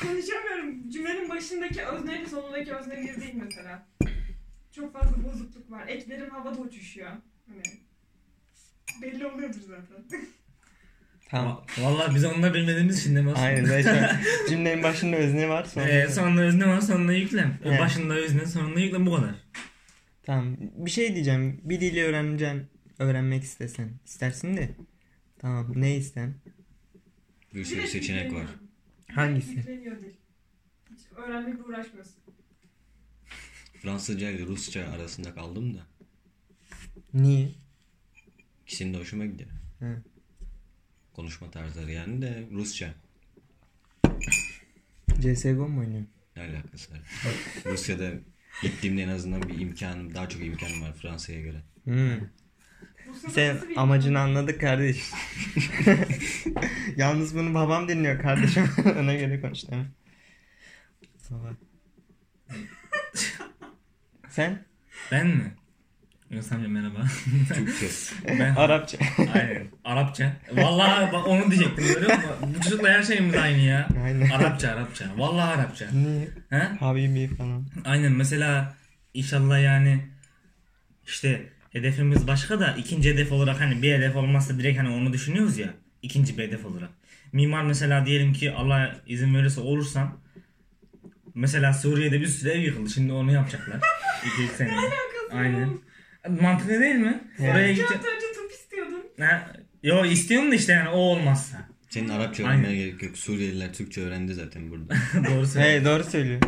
Konuşamıyorum. 0.01 0.89
Cümlenin 0.89 1.29
başındaki 1.29 1.85
özneyle 1.85 2.25
sonundaki 2.25 2.75
özne 2.75 3.01
bir 3.01 3.21
değil 3.21 3.35
mesela. 3.35 3.87
Çok 4.71 4.93
fazla 4.93 5.23
bozukluk 5.23 5.71
var. 5.71 5.87
Eklerim 5.87 6.29
havada 6.29 6.59
uçuşuyor. 6.59 7.11
Hani 7.47 7.61
belli 9.01 9.27
oluyordur 9.27 9.61
zaten. 9.61 10.05
Tamam. 11.29 11.65
Va- 11.77 11.83
Vallahi 11.83 12.15
biz 12.15 12.25
onu 12.25 12.43
da 12.43 12.53
bilmediğimiz 12.53 12.99
için 12.99 13.23
mi? 13.23 13.31
Aynen 13.33 13.65
zaten 13.65 14.21
cümlenin 14.49 14.83
başında 14.83 15.15
özne 15.15 15.49
var 15.49 15.63
sonra. 15.63 15.89
Ee, 15.89 16.07
sonunda 16.07 16.41
özne 16.41 16.67
var 16.67 16.81
sonunda 16.81 17.13
yüklem. 17.13 17.59
Evet. 17.65 17.79
Başında 17.79 18.13
özne 18.13 18.45
sonunda 18.45 18.79
yüklem 18.79 19.05
bu 19.05 19.15
kadar. 19.15 19.35
Tamam. 20.23 20.57
Bir 20.59 20.91
şey 20.91 21.13
diyeceğim. 21.15 21.61
Bir 21.63 21.81
dili 21.81 22.03
öğreneceksin. 22.03 22.67
Öğrenmek 22.99 23.43
istesen. 23.43 23.91
İstersin 24.05 24.57
de. 24.57 24.69
Tamam. 25.39 25.71
Ne 25.75 25.95
isten? 25.97 26.33
Bir 27.53 27.65
sürü 27.65 27.87
seçenek 27.87 28.33
var. 28.33 28.45
Hangisi? 29.11 29.57
Hiç 30.91 31.01
öğrenmekle 31.15 31.63
uğraşmıyorsun. 31.63 32.15
Fransızca 33.81 34.29
ile 34.31 34.45
Rusça 34.45 34.87
arasında 34.95 35.33
kaldım 35.35 35.73
da. 35.73 35.79
Niye? 37.13 37.49
İkisinin 38.65 38.93
de 38.93 38.97
hoşuma 38.97 39.25
gidiyor. 39.25 39.49
Hı. 39.79 40.03
Konuşma 41.15 41.51
tarzları 41.51 41.91
yani 41.91 42.21
de 42.21 42.43
Rusça. 42.51 42.93
CSGO 45.21 45.67
mu 45.67 45.79
oynuyorsun? 45.79 46.09
Ne 46.35 46.43
alakası 46.43 46.93
var? 46.93 46.99
Rusya'da 47.65 48.11
gittiğimde 48.61 49.03
en 49.03 49.09
azından 49.09 49.49
bir 49.49 49.59
imkanım, 49.59 50.15
daha 50.15 50.29
çok 50.29 50.41
imkanım 50.41 50.81
var 50.81 50.93
Fransa'ya 50.93 51.41
göre. 51.41 51.61
Hmm. 51.83 52.19
Sen 53.29 53.57
amacını 53.75 54.19
anladık 54.19 54.61
kardeş. 54.61 55.11
Yalnız 56.97 57.35
bunu 57.35 57.53
babam 57.53 57.87
dinliyor 57.87 58.21
kardeşim. 58.21 58.69
Ona 58.99 59.15
göre 59.15 59.41
konuş 59.41 59.67
değil 59.67 59.81
mi? 59.81 59.91
Baba. 61.31 61.53
Sen? 64.29 64.65
Ben 65.11 65.27
mi? 65.27 65.53
Amca 66.35 66.67
merhaba. 66.67 66.99
Türkçe. 67.55 67.87
ben 68.39 68.55
Arapça. 68.55 68.97
Aynen. 69.33 69.67
Arapça. 69.85 70.33
Vallahi 70.51 71.13
bak 71.13 71.27
onu 71.27 71.51
diyecektim 71.51 71.87
görüyor 71.87 72.17
musun? 72.17 72.55
Bu 72.57 72.61
çocukla 72.61 72.89
her 72.89 73.03
şeyimiz 73.03 73.35
aynı 73.35 73.59
ya. 73.59 73.87
Aynen. 74.03 74.29
Arapça 74.29 74.69
Arapça. 74.69 75.05
Vallahi 75.17 75.59
Arapça. 75.59 75.85
Niye? 75.91 76.27
He? 76.49 76.67
Habibi 76.79 77.35
falan. 77.35 77.65
Aynen 77.85 78.11
mesela 78.11 78.75
inşallah 79.13 79.63
yani 79.63 80.05
işte 81.05 81.49
hedefimiz 81.69 82.27
başka 82.27 82.59
da 82.59 82.75
ikinci 82.77 83.13
hedef 83.13 83.31
olarak 83.31 83.61
hani 83.61 83.81
bir 83.81 83.93
hedef 83.93 84.15
olmazsa 84.15 84.57
direkt 84.59 84.79
hani 84.79 84.89
onu 84.89 85.13
düşünüyoruz 85.13 85.57
ya 85.57 85.73
ikinci 86.01 86.37
bir 86.37 86.43
hedef 86.43 86.65
olarak. 86.65 86.89
Mimar 87.31 87.63
mesela 87.63 88.05
diyelim 88.05 88.33
ki 88.33 88.51
Allah 88.51 88.95
izin 89.07 89.35
verirse 89.35 89.61
olursam 89.61 90.17
mesela 91.35 91.73
Suriye'de 91.73 92.21
bir 92.21 92.27
sürü 92.27 92.49
ev 92.49 92.59
yıkıldı 92.59 92.89
şimdi 92.89 93.13
onu 93.13 93.31
yapacaklar. 93.31 93.79
2-3 94.39 94.47
sene. 94.57 94.75
Aynen. 95.31 95.85
Mantıklı 96.41 96.79
değil 96.79 96.95
mi? 96.95 97.23
Evet. 97.39 97.51
Oraya 97.51 97.67
İki 97.69 97.75
gidecek. 97.75 97.97
hafta 97.97 98.07
önce 98.09 98.25
top 98.41 98.51
istiyordun. 98.51 99.03
Ha, 99.19 99.51
yo 99.83 100.05
istiyorum 100.05 100.51
da 100.51 100.55
işte 100.55 100.73
yani 100.73 100.89
o 100.89 100.97
olmazsa. 100.97 101.57
Senin 101.89 102.09
Arapça 102.09 102.43
Aynen. 102.47 102.59
öğrenmene 102.63 102.77
gerek 102.85 103.03
yok. 103.03 103.17
Suriyeliler 103.17 103.73
Türkçe 103.73 104.01
öğrendi 104.01 104.33
zaten 104.33 104.71
burada. 104.71 104.93
Doğru 105.15 105.23
söylüyorsun. 105.25 105.59
Hey 105.59 105.85
doğru 105.85 106.03
söylüyor. 106.03 106.41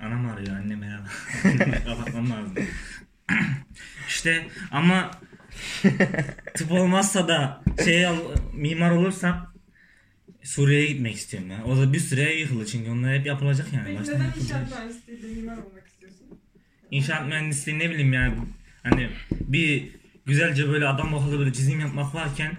Anam 0.00 0.28
arıyor 0.28 0.56
annem 0.56 0.78
merhaba. 0.78 1.06
Kapatmam 1.84 2.30
lazım. 2.30 2.54
işte 4.08 4.46
ama 4.70 5.10
tıp 6.54 6.72
olmazsa 6.72 7.28
da 7.28 7.62
şey 7.84 8.06
mimar 8.54 8.90
olursam 8.90 9.54
Suriye'ye 10.42 10.86
gitmek 10.86 11.14
istiyorum 11.14 11.50
ya. 11.50 11.64
O 11.64 11.76
da 11.76 11.92
bir 11.92 11.98
süre 12.00 12.34
yıkıldı 12.34 12.66
çünkü 12.66 12.90
onlar 12.90 13.18
hep 13.18 13.26
yapılacak 13.26 13.66
yani. 13.72 13.84
Peki 13.98 14.10
neden 14.10 14.32
inşaat 14.40 14.70
mühendisliğiyle 14.70 15.26
mimar 15.40 15.56
olmak 15.56 15.86
istiyorsun? 15.86 16.26
İnşaat 16.90 17.26
mühendisliği 17.26 17.78
ne 17.78 17.90
bileyim 17.90 18.12
yani 18.12 18.34
hani 18.82 19.10
bir 19.32 19.88
güzelce 20.26 20.68
böyle 20.68 20.86
adam 20.88 21.14
akıllı 21.14 21.38
böyle 21.38 21.52
çizim 21.52 21.80
yapmak 21.80 22.14
varken 22.14 22.52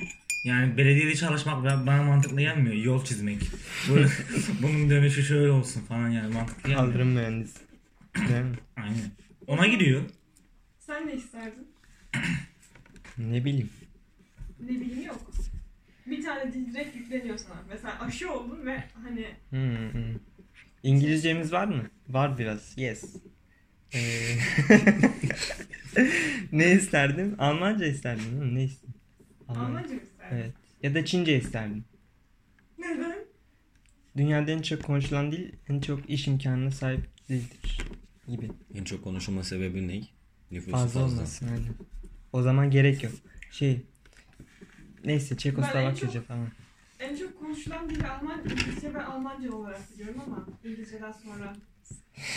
yani 0.46 0.78
belediyede 0.78 1.16
çalışmak 1.16 1.66
ba- 1.66 1.88
bana 1.88 2.04
mantıklı 2.04 2.42
gelmiyor. 2.42 2.76
Yol 2.76 3.06
çizmek. 3.06 3.42
Böyle, 3.90 4.08
bunun 4.62 4.90
dönüşü 4.90 5.24
şöyle 5.24 5.52
olsun 5.52 5.82
falan 5.82 6.10
yani 6.10 6.34
mantıklı 6.34 6.70
gelmiyor. 6.70 6.86
Kaldırım 6.86 7.08
mühendisi. 7.10 7.60
Değil 8.16 8.42
mi? 8.44 8.56
Aynen. 8.78 9.12
Ona 9.48 9.68
gidiyor. 9.68 10.02
Sen 10.80 11.08
ne 11.08 11.14
isterdin? 11.14 11.68
Ne 13.18 13.46
bileyim. 13.46 13.70
Ne 14.60 14.70
bileyim 14.70 15.04
yok. 15.08 15.32
Bir 16.06 16.24
tane 16.24 16.54
dil 16.54 16.74
direkt 16.74 16.96
yükleniyor 16.96 17.38
sana. 17.38 17.62
Mesela 17.70 18.00
aşı 18.02 18.32
oldun 18.34 18.66
ve 18.66 18.84
hani 19.04 19.26
Hmm, 19.50 19.94
hmm. 19.94 20.20
İngilizcemiz 20.84 21.52
var 21.54 21.66
mı? 21.66 21.84
Var 22.10 22.38
biraz. 22.38 22.78
Yes. 22.78 23.16
Ee, 23.94 24.36
ne 26.52 26.72
isterdim? 26.72 27.36
Almanca 27.40 27.86
isterdim 27.86 28.24
değil 28.26 28.52
mi? 28.52 28.56
Ne 28.56 28.64
isterdim? 28.64 28.94
Alman- 29.48 29.66
Almanca 29.66 29.94
mı 29.94 30.02
isterdin? 30.02 30.36
Evet. 30.36 30.52
Ya 30.84 30.94
da 30.96 31.06
Çince 31.06 31.38
isterdim. 31.38 31.86
Neden? 32.78 33.16
Dünyada 34.18 34.52
en 34.52 34.62
çok 34.62 34.84
konuşulan 34.84 35.32
dil 35.32 35.52
en 35.70 35.82
çok 35.82 36.10
iş 36.10 36.28
imkanına 36.28 36.72
sahip 36.72 37.02
dildir 37.30 37.78
gibi. 38.28 38.52
en 38.76 38.84
çok 38.84 39.04
konuşulma 39.04 39.44
sebebi 39.44 39.88
ne? 39.88 40.02
Nüfusu 40.52 40.72
Fazla 40.72 41.00
fazla. 41.02 41.16
olmasın 41.16 41.48
aynen. 41.48 41.74
O 42.34 42.42
zaman 42.42 42.72
gerek 42.72 43.04
yok. 43.04 43.14
Şey 43.52 43.82
neyse 45.06 45.38
Çekoslovakyaca 45.38 46.12
çok- 46.14 46.28
falan. 46.28 46.48
En 47.00 47.16
çok 47.16 47.40
konuşulan 47.40 47.90
dil 47.90 48.10
Alman, 48.12 48.42
İngilizce 48.44 48.94
ve 48.94 49.04
Almanca 49.04 49.52
olarak 49.54 49.94
biliyorum 49.94 50.22
ama 50.26 50.48
İngilizceden 50.64 51.12
sonra. 51.12 51.56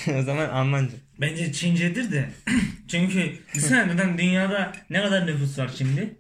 o 0.19 0.23
zaman 0.23 0.49
Almanca. 0.49 0.95
Bence 1.21 1.53
Çincedir 1.53 2.13
de. 2.13 2.31
Çünkü 2.89 3.39
düşünsene 3.55 3.89
neden 3.95 4.19
dünyada 4.19 4.73
ne 4.91 5.03
kadar 5.03 5.27
nüfus 5.27 5.59
var 5.59 5.71
şimdi? 5.79 6.17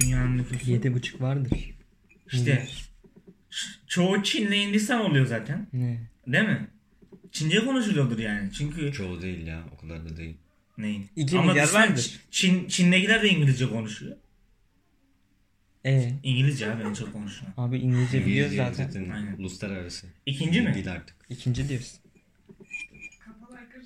Dünyanın 0.00 0.38
nüfusu. 0.38 0.70
Yedi 0.70 0.94
buçuk 0.94 1.20
vardır. 1.20 1.58
İşte 2.32 2.66
çoğu 3.86 4.22
Çinli 4.22 4.60
Hindistan 4.60 5.00
oluyor 5.10 5.26
zaten. 5.26 5.66
Ne? 5.72 5.98
Değil 6.26 6.44
mi? 6.44 6.68
Çince 7.32 7.64
konuşuluyordur 7.64 8.18
yani. 8.18 8.52
Çünkü 8.52 8.92
Çoğu 8.92 9.22
değil 9.22 9.46
ya. 9.46 9.64
O 9.74 9.76
kadar 9.76 10.04
da 10.04 10.16
değil. 10.16 10.36
neyin? 10.78 11.06
İki 11.16 11.38
Ama 11.38 11.52
milyar 11.52 11.64
düşünsene 11.66 11.88
vardır. 11.90 12.20
Çin, 12.30 12.68
Çin'dekiler 12.68 13.22
de 13.22 13.28
İngilizce 13.28 13.68
konuşuyor. 13.68 14.16
E 15.84 16.12
İngilizce 16.22 16.72
abi 16.72 16.82
en 16.82 16.94
çok 16.94 17.12
konuşulan. 17.12 17.52
abi 17.56 17.78
İngilizce 17.78 18.26
biliyoruz 18.26 18.52
İngilizce 18.54 18.84
zaten. 18.84 19.10
Aynen. 19.10 19.32
uluslararası. 19.38 20.06
İkinci 20.26 20.60
mi? 20.62 20.74
Dil 20.74 20.92
artık. 20.92 21.16
İkinci 21.28 21.68
diyorsun. 21.68 21.99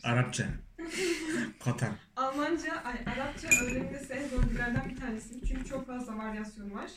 Arapça. 0.05 0.45
Katar. 1.65 1.89
Almanca, 2.17 2.73
ay, 2.85 2.95
Arapça 3.15 3.49
öğrenilmesi 3.65 4.13
en 4.13 4.29
zor 4.29 4.43
dillerden 4.43 4.89
bir 4.91 4.97
tanesi. 4.97 5.47
Çünkü 5.49 5.65
çok 5.65 5.87
fazla 5.87 6.19
varyasyonu 6.19 6.75
var. 6.75 6.91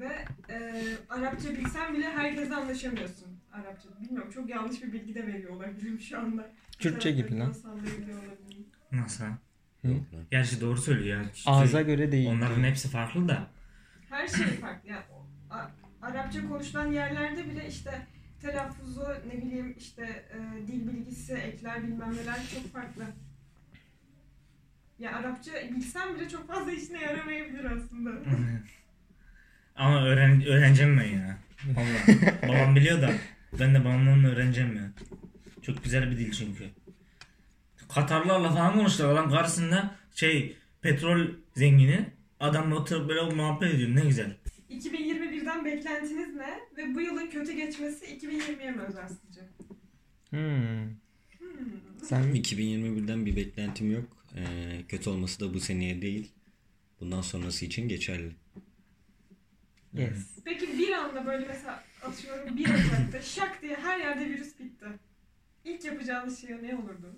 Ve 0.00 0.24
e, 0.50 0.82
Arapça 1.08 1.50
bilsen 1.50 1.94
bile 1.94 2.10
herkesle 2.10 2.54
anlaşamıyorsun 2.54 3.38
Arapça. 3.52 3.88
Bilmiyorum 4.00 4.30
çok 4.34 4.48
yanlış 4.48 4.82
bir 4.82 4.92
bilgi 4.92 5.14
de 5.14 5.26
veriyor 5.26 5.50
olabilirim 5.50 6.00
şu 6.00 6.18
anda. 6.18 6.50
Kürtçe 6.78 7.10
gibi 7.10 7.38
lan. 7.38 7.54
Nasıl? 8.92 9.24
Hı? 9.84 9.88
Gerçi 10.30 10.60
doğru 10.60 10.76
söylüyor 10.76 11.20
ya. 11.20 11.26
Ağza 11.46 11.82
göre 11.82 12.12
değil. 12.12 12.28
Onların 12.28 12.64
hepsi 12.64 12.88
farklı 12.88 13.28
da. 13.28 13.46
Her 14.10 14.28
şey 14.28 14.46
farklı. 14.46 14.88
Yani, 14.88 15.02
Arapça 16.02 16.48
konuşulan 16.48 16.86
yerlerde 16.86 17.50
bile 17.50 17.68
işte 17.68 18.06
telaffuzu 18.44 19.06
ne 19.26 19.42
bileyim 19.42 19.74
işte 19.78 20.02
e, 20.02 20.66
dil 20.66 20.88
bilgisi, 20.88 21.34
ekler 21.34 21.82
bilmem 21.82 22.16
neler 22.16 22.38
çok 22.54 22.72
farklı. 22.72 23.04
Ya 24.98 25.16
Arapça 25.16 25.52
bilsem 25.76 26.14
bile 26.14 26.28
çok 26.28 26.48
fazla 26.48 26.72
işine 26.72 27.00
yaramayabilir 27.00 27.64
aslında. 27.64 28.10
Ama 29.76 30.04
öğren 30.04 30.46
öğreneceğim 30.46 30.98
ben 30.98 31.04
ya. 31.04 31.38
Vallahi. 31.64 32.32
Babam 32.48 32.76
biliyor 32.76 33.02
da 33.02 33.12
ben 33.60 33.74
de 33.74 33.80
babamdan 33.80 34.24
öğreneceğim 34.24 34.76
ya. 34.76 34.90
Çok 35.62 35.84
güzel 35.84 36.10
bir 36.10 36.18
dil 36.18 36.32
çünkü. 36.32 36.64
Katarlarla 37.94 38.50
falan 38.50 38.74
konuştular. 38.74 39.12
Adam 39.12 39.30
karşısında 39.30 39.94
şey 40.14 40.56
petrol 40.82 41.26
zengini. 41.56 42.06
Adamla 42.40 42.74
oturup 42.74 43.08
böyle 43.08 43.34
muhabbet 43.34 43.74
ediyor. 43.74 43.94
Ne 43.94 44.00
güzel. 44.00 44.36
2021'den 45.64 45.76
beklentiniz 45.76 46.34
ne? 46.34 46.60
Ve 46.76 46.94
bu 46.94 47.00
yılın 47.00 47.26
kötü 47.26 47.52
geçmesi 47.52 48.06
2020'ye 48.06 48.70
mi 48.70 48.82
özel 48.82 49.08
sizce? 49.08 49.40
Hmm. 50.30 50.88
Hmm. 51.38 52.00
Sen 52.02 52.22
2021'den 52.22 53.26
bir 53.26 53.36
beklentim 53.36 53.92
yok. 53.92 54.24
Ee, 54.36 54.82
kötü 54.88 55.10
olması 55.10 55.40
da 55.40 55.54
bu 55.54 55.60
seneye 55.60 56.02
değil. 56.02 56.32
Bundan 57.00 57.20
sonrası 57.20 57.64
için 57.64 57.88
geçerli. 57.88 58.32
yes. 59.92 60.38
Peki 60.44 60.78
bir 60.78 60.92
anda 60.92 61.26
böyle 61.26 61.46
mesela 61.46 61.84
atıyorum 62.02 62.56
1 62.56 62.64
Ocak'ta 62.64 63.22
şak 63.22 63.62
diye 63.62 63.76
her 63.76 63.98
yerde 63.98 64.30
virüs 64.30 64.58
bitti. 64.58 64.86
İlk 65.64 65.84
yapacağınız 65.84 66.40
şey 66.40 66.62
ne 66.62 66.76
olurdu? 66.76 67.16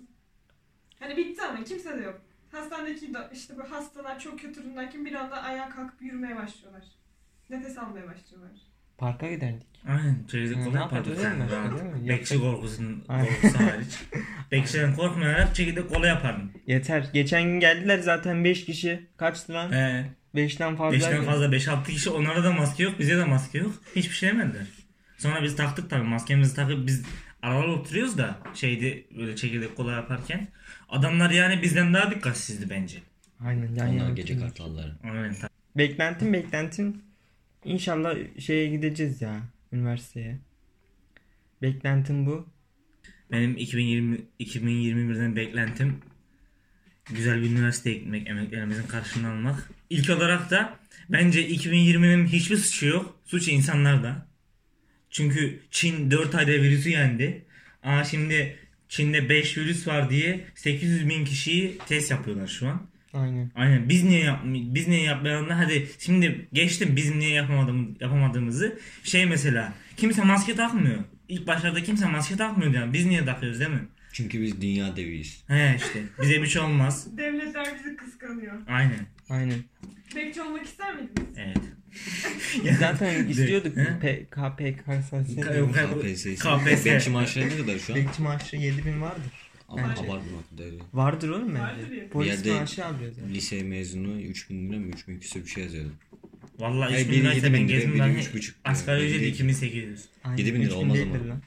Hani 0.99 1.17
bitti 1.17 1.41
ama 1.41 1.63
kimse 1.63 1.97
de 1.97 2.01
yok. 2.01 2.21
Hastanedeki 2.51 3.13
de 3.13 3.29
işte 3.33 3.57
bu 3.57 3.71
hastalar 3.71 4.19
çok 4.19 4.39
kötü 4.39 4.63
durumdayken 4.63 5.05
bir 5.05 5.13
anda 5.13 5.41
ayağa 5.41 5.69
kalkıp 5.69 6.01
yürümeye 6.01 6.35
başlıyorlar. 6.35 6.83
Nefes 7.49 7.77
almaya 7.77 8.07
başlıyorlar. 8.07 8.51
Parka 8.97 9.31
giderdik. 9.31 9.67
Aynen. 9.87 10.23
Çeyrek 10.31 10.57
Hı, 10.57 10.63
kola 10.63 10.73
ne 10.73 10.79
yapardık 10.79 11.07
yapardın 11.17 11.39
yani. 11.39 11.49
değil 11.49 11.61
mi? 11.61 11.67
rahat. 11.67 11.93
Değil 11.93 12.03
mi? 12.03 12.09
Bekçi 12.09 12.39
korkusunun 12.39 12.99
korkusu 13.07 13.59
hariç. 13.59 13.99
Bekçiden 14.51 14.95
korkmayarak 14.95 15.55
çekirdek 15.55 15.89
kola 15.89 16.07
yapardım. 16.07 16.51
Yeter. 16.67 17.09
Geçen 17.13 17.43
gün 17.43 17.59
geldiler 17.59 17.99
zaten 17.99 18.43
5 18.43 18.65
kişi. 18.65 19.07
Kaçtı 19.17 19.53
lan? 19.53 19.71
Ee, 19.71 20.05
5'ten 20.35 20.75
fazla. 20.75 20.97
5'ten 20.97 21.23
fazla 21.23 21.45
5-6 21.45 21.83
kişi 21.85 22.09
onlara 22.09 22.43
da 22.43 22.51
maske 22.51 22.83
yok 22.83 22.99
bize 22.99 23.17
de 23.17 23.25
maske 23.25 23.57
yok. 23.57 23.73
Hiçbir 23.95 24.15
şey 24.15 24.29
demediler. 24.29 24.67
Sonra 25.17 25.43
biz 25.43 25.55
taktık 25.55 25.89
tabii 25.89 26.03
maskemizi 26.07 26.55
takıp 26.55 26.87
biz 26.87 27.05
aralar 27.41 27.67
oturuyoruz 27.67 28.17
da 28.17 28.35
şeydi 28.53 29.07
böyle 29.17 29.35
çekirdek 29.35 29.75
kola 29.75 29.91
yaparken. 29.91 30.47
Adamlar 30.89 31.29
yani 31.29 31.61
bizden 31.61 31.93
daha 31.93 32.11
dikkatsizdi 32.11 32.69
bence. 32.69 32.97
Aynen. 33.45 33.75
Yan 33.75 33.89
Onlar 33.89 34.09
gece 34.09 34.39
kartalları. 34.39 34.95
Aynen. 35.03 35.35
Beklentim 35.75 36.33
beklentim. 36.33 37.01
İnşallah 37.67 38.15
şeye 38.39 38.67
gideceğiz 38.67 39.21
ya. 39.21 39.41
Üniversiteye. 39.71 40.39
Beklentim 41.61 42.25
bu. 42.25 42.49
Benim 43.31 43.57
2020 43.57 44.17
2021'den 44.39 45.35
beklentim 45.35 45.97
güzel 47.09 47.41
bir 47.41 47.49
üniversiteye 47.49 47.97
gitmek, 47.97 48.27
emeklerimizin 48.27 48.87
karşılığını 48.87 49.31
almak. 49.31 49.69
İlk 49.89 50.09
olarak 50.09 50.51
da 50.51 50.79
bence 51.09 51.47
2020'nin 51.49 52.25
hiçbir 52.25 52.57
suçu 52.57 52.85
yok. 52.85 53.19
Suç 53.25 53.47
insanlarda. 53.47 54.27
Çünkü 55.09 55.59
Çin 55.71 56.11
4 56.11 56.35
ayda 56.35 56.51
virüsü 56.51 56.89
yendi. 56.89 57.45
Aa 57.83 58.03
şimdi 58.03 58.57
Çin'de 58.89 59.29
5 59.29 59.57
virüs 59.57 59.87
var 59.87 60.09
diye 60.09 60.45
800 60.55 61.09
bin 61.09 61.25
kişiyi 61.25 61.77
test 61.87 62.11
yapıyorlar 62.11 62.47
şu 62.47 62.67
an. 62.67 62.87
Aynen. 63.17 63.51
Aynen 63.55 63.89
biz 63.89 64.03
niye 64.03 64.23
yap 64.23 64.39
biz 64.45 64.87
niye 64.87 65.01
yapmayalım 65.01 65.49
hadi 65.49 65.87
şimdi 65.99 66.47
geçtim 66.53 66.95
bizim 66.95 67.19
niye 67.19 67.31
yapamadığımız, 67.31 68.01
yapamadığımızı 68.01 68.79
şey 69.03 69.25
mesela 69.25 69.73
kimse 69.97 70.23
maske 70.23 70.55
takmıyor. 70.55 71.03
İlk 71.29 71.47
başlarda 71.47 71.83
kimse 71.83 72.05
maske 72.05 72.35
takmıyordu 72.37 72.75
yani 72.75 72.93
biz 72.93 73.05
niye 73.05 73.25
takıyoruz 73.25 73.59
değil 73.59 73.71
mi? 73.71 73.87
Çünkü 74.13 74.41
biz 74.41 74.61
dünya 74.61 74.95
deviyiz. 74.95 75.43
He 75.47 75.75
işte 75.77 76.03
bize 76.21 76.41
bir 76.41 76.47
şey 76.47 76.61
olmaz. 76.61 77.07
Devletler 77.17 77.67
bizi 77.79 77.95
kıskanıyor. 77.95 78.53
Aynen. 78.67 79.05
Aynen. 79.29 79.59
Bekçi 80.15 80.41
olmak 80.41 80.65
ister 80.65 80.95
miydiniz? 80.95 81.27
Evet. 81.37 81.57
Zaten 82.79 83.25
istiyorduk. 83.29 83.73
KPKS. 84.31 85.09
KPSS. 85.09 86.39
KPSS. 86.39 86.85
Bekçi 86.85 87.09
maaşları 87.09 87.49
ne 87.49 87.57
kadar 87.57 87.79
şu 87.79 87.93
an? 87.93 87.99
Bekçi 87.99 88.21
maaşı 88.21 88.55
7000 88.55 89.01
vardır. 89.01 89.31
Ama 89.67 89.89
Bence. 89.89 90.01
abartmak 90.01 90.57
değil. 90.57 90.83
Vardır 90.93 91.29
oğlum 91.29 91.55
Vardır 91.55 91.83
bence. 91.89 91.95
ya. 92.01 92.09
Polis 92.09 92.27
Bir 92.27 92.45
yerde- 92.45 92.59
maaşı 92.59 92.85
alıyor 92.85 93.11
zaten. 93.11 93.33
Lise 93.33 93.63
mezunu 93.63 94.21
3000 94.21 94.69
lira 94.69 94.79
mı 94.79 94.85
3000 94.87 95.19
küsur 95.19 95.39
bir 95.41 95.47
şey 95.47 95.63
yazıyordu. 95.63 95.91
Vallahi 96.59 96.91
Hayır, 96.91 97.05
3000 97.05 97.11
biri 97.13 97.21
liraysa 97.21 97.35
7000 97.47 97.53
ben 97.61 97.67
gezdim 97.67 97.99
ben 97.99 98.09
3,5 98.15 98.55
asgari 98.65 99.05
ücret 99.05 99.21
Biri- 99.21 99.27
2800. 99.27 100.05
Aynen, 100.23 100.37
7000 100.37 100.59
lira 100.59 100.67
3000 100.67 100.79
olmaz 100.81 100.97
ama. 101.01 101.29
lan. 101.29 101.41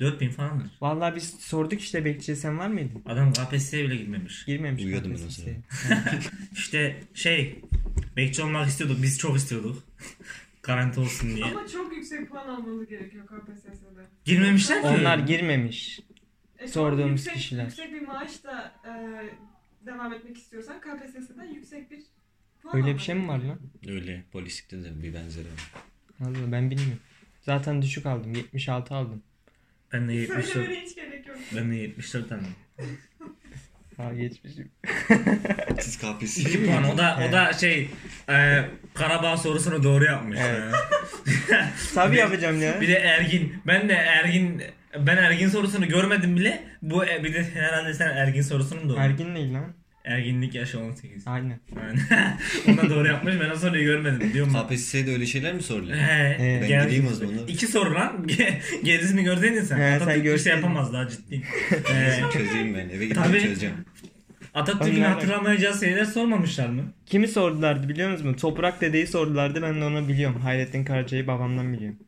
4000 0.00 0.28
falandır. 0.30 0.70
Vallahi 0.80 1.16
biz 1.16 1.34
sorduk 1.38 1.80
işte 1.80 2.04
bekçiye 2.04 2.36
sen 2.36 2.58
var 2.58 2.68
mıydın? 2.68 3.02
Adam 3.06 3.32
KPSS'ye 3.32 3.84
bile 3.84 3.96
girmemiş. 3.96 4.44
Girmemiş 4.44 4.84
Uyuyordum 4.84 5.10
ben 5.10 5.16
KPSS'ye. 5.18 5.56
İşte 6.52 7.00
şey 7.14 7.60
bekçi 8.16 8.42
olmak 8.42 8.68
istiyorduk 8.68 9.02
biz 9.02 9.18
çok 9.18 9.36
istiyorduk. 9.36 9.82
Garanti 10.62 11.00
olsun 11.00 11.36
diye. 11.36 11.44
Ama 11.44 11.68
çok 11.68 11.96
yüksek 11.96 12.28
puan 12.30 12.48
almanız 12.48 12.88
gerekiyor 12.88 13.26
KPSS'de. 13.26 14.02
Girmemişler 14.24 14.82
ki. 14.82 14.86
Onlar 14.88 15.18
girmemiş. 15.18 16.00
E, 16.60 16.68
Sorduğumuz 16.68 17.20
yüksek, 17.20 17.34
kişiler. 17.34 17.64
Yüksek 17.64 17.92
bir 17.92 18.00
maaşla 18.00 18.72
e, 18.84 18.92
devam 19.86 20.12
etmek 20.12 20.36
istiyorsan 20.36 20.80
KPSS'den 20.80 21.44
yüksek 21.44 21.90
bir 21.90 22.02
puan 22.62 22.76
Öyle 22.76 22.94
bir 22.94 22.98
şey 22.98 23.14
mi 23.14 23.28
var 23.28 23.38
lan? 23.38 23.58
Öyle 23.88 24.24
polislikte 24.32 24.84
de 24.84 25.02
bir 25.02 25.14
benzeri 25.14 25.44
var. 25.44 25.72
Vallahi 26.20 26.52
ben 26.52 26.70
bilmiyorum. 26.70 27.00
Zaten 27.42 27.82
düşük 27.82 28.06
aldım. 28.06 28.34
76 28.34 28.94
aldım. 28.94 29.22
Ben 29.92 30.08
de 30.08 30.12
74. 30.12 30.46
Söylemene 30.46 30.80
hiç 30.80 30.94
gerek 30.94 31.26
yok. 31.26 31.36
Ben 31.56 31.70
de 31.70 31.76
74 31.76 32.32
aldım. 32.32 32.54
Ha 33.96 34.14
geçmişim. 34.14 34.70
Siz 35.80 35.98
KPSS 35.98 36.38
2 36.38 36.66
puan. 36.66 36.84
O 36.84 36.98
da 36.98 37.18
o 37.28 37.32
da 37.32 37.52
şey 37.52 37.90
e, 38.28 38.64
Karabağ 38.94 39.36
sorusunu 39.36 39.82
doğru 39.82 40.04
yapmış. 40.04 40.38
Evet. 40.42 40.74
Tabii 41.94 42.16
yapacağım 42.16 42.62
ya. 42.62 42.80
Bir 42.80 42.88
de 42.88 42.94
Ergin. 42.94 43.54
Ben 43.66 43.88
de 43.88 43.92
Ergin 43.92 44.62
ben 44.98 45.16
Ergin 45.16 45.48
sorusunu 45.48 45.88
görmedim 45.88 46.36
bile. 46.36 46.62
Bu 46.82 47.04
e, 47.06 47.24
bir 47.24 47.34
de 47.34 47.44
herhalde 47.54 47.94
sen 47.94 48.08
Ergin 48.16 48.42
sorusunu 48.42 48.88
doğru. 48.88 48.98
Ergin 48.98 49.34
değil 49.34 49.54
lan. 49.54 49.64
Erginlik 50.04 50.54
yaşı 50.54 50.80
18. 50.80 51.26
Aynen. 51.26 51.60
Yani 51.76 51.98
Onu 52.68 52.76
da 52.76 52.90
doğru 52.90 53.08
yapmış. 53.08 53.34
Ben 53.40 53.50
o 53.50 53.56
soruyu 53.56 53.84
görmedim. 53.84 54.30
Diyorum. 54.32 54.52
KPSS'de 54.52 55.12
öyle 55.12 55.26
şeyler 55.26 55.54
mi 55.54 55.62
soruluyor? 55.62 55.98
He, 55.98 56.36
Ben 56.62 56.68
gel- 56.68 56.84
gideyim 56.84 57.06
o 57.06 57.14
zaman. 57.14 57.34
İki 57.48 57.66
soru 57.66 57.94
lan. 57.94 58.24
Ge- 58.26 58.82
Gerisini 58.84 59.24
görseydin 59.24 59.60
sen. 59.62 59.76
He, 59.76 59.80
sen 59.80 59.96
Atatürk 60.06 60.24
bir 60.24 60.38
şey 60.38 60.52
yapamaz 60.52 60.92
daha 60.92 61.08
ciddi. 61.08 61.42
He, 61.86 62.20
Çözeyim 62.32 62.74
ben. 62.74 62.88
Eve 62.88 63.04
gidip 63.04 63.22
Tabii. 63.24 63.40
çözeceğim. 63.40 63.74
Atatürk'ün 64.54 64.98
Onlar- 65.00 65.12
hatırlamayacağı 65.12 65.78
şeyler 65.80 66.04
sormamışlar 66.04 66.68
mı? 66.68 66.82
Kimi 67.06 67.28
sordulardı 67.28 67.88
biliyor 67.88 68.10
musunuz? 68.10 68.40
Toprak 68.40 68.80
dedeyi 68.80 69.06
sordulardı. 69.06 69.62
Ben 69.62 69.80
de 69.80 69.84
onu 69.84 70.08
biliyorum. 70.08 70.40
Hayrettin 70.40 70.84
Karaca'yı 70.84 71.26
babamdan 71.26 71.72
biliyorum. 71.72 71.98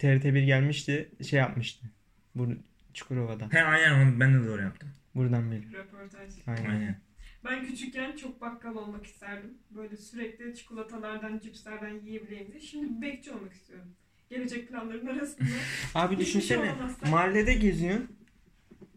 TRT1 0.00 0.44
gelmişti. 0.44 1.08
Şey 1.30 1.38
yapmıştı. 1.38 1.86
Bu 2.34 2.48
Çukurova'da. 2.94 3.48
He 3.52 3.62
aynen 3.62 4.06
onu 4.06 4.20
ben 4.20 4.34
de 4.42 4.46
doğru 4.48 4.62
yaptım. 4.62 4.88
Buradan 5.14 5.50
biliyorum. 5.50 5.72
Röportaj. 5.72 6.30
Aynen. 6.46 6.70
Aynen. 6.70 6.96
Ben 7.44 7.64
küçükken 7.66 8.16
çok 8.16 8.40
bakkal 8.40 8.74
olmak 8.74 9.06
isterdim. 9.06 9.50
Böyle 9.70 9.96
sürekli 9.96 10.54
çikolatalardan, 10.54 11.38
cipslerden 11.38 11.94
yiyebileyim 12.06 12.52
diye. 12.52 12.60
Şimdi 12.60 13.02
bekçi 13.02 13.32
olmak 13.32 13.52
istiyorum. 13.52 13.88
Gelecek 14.30 14.68
planlarım 14.68 15.08
arasında. 15.08 15.44
Abi 15.94 16.14
şey 16.16 16.24
düşünsene 16.26 16.72
olmazsa. 16.72 17.10
mahallede 17.10 17.54
geziyorsun 17.54 18.16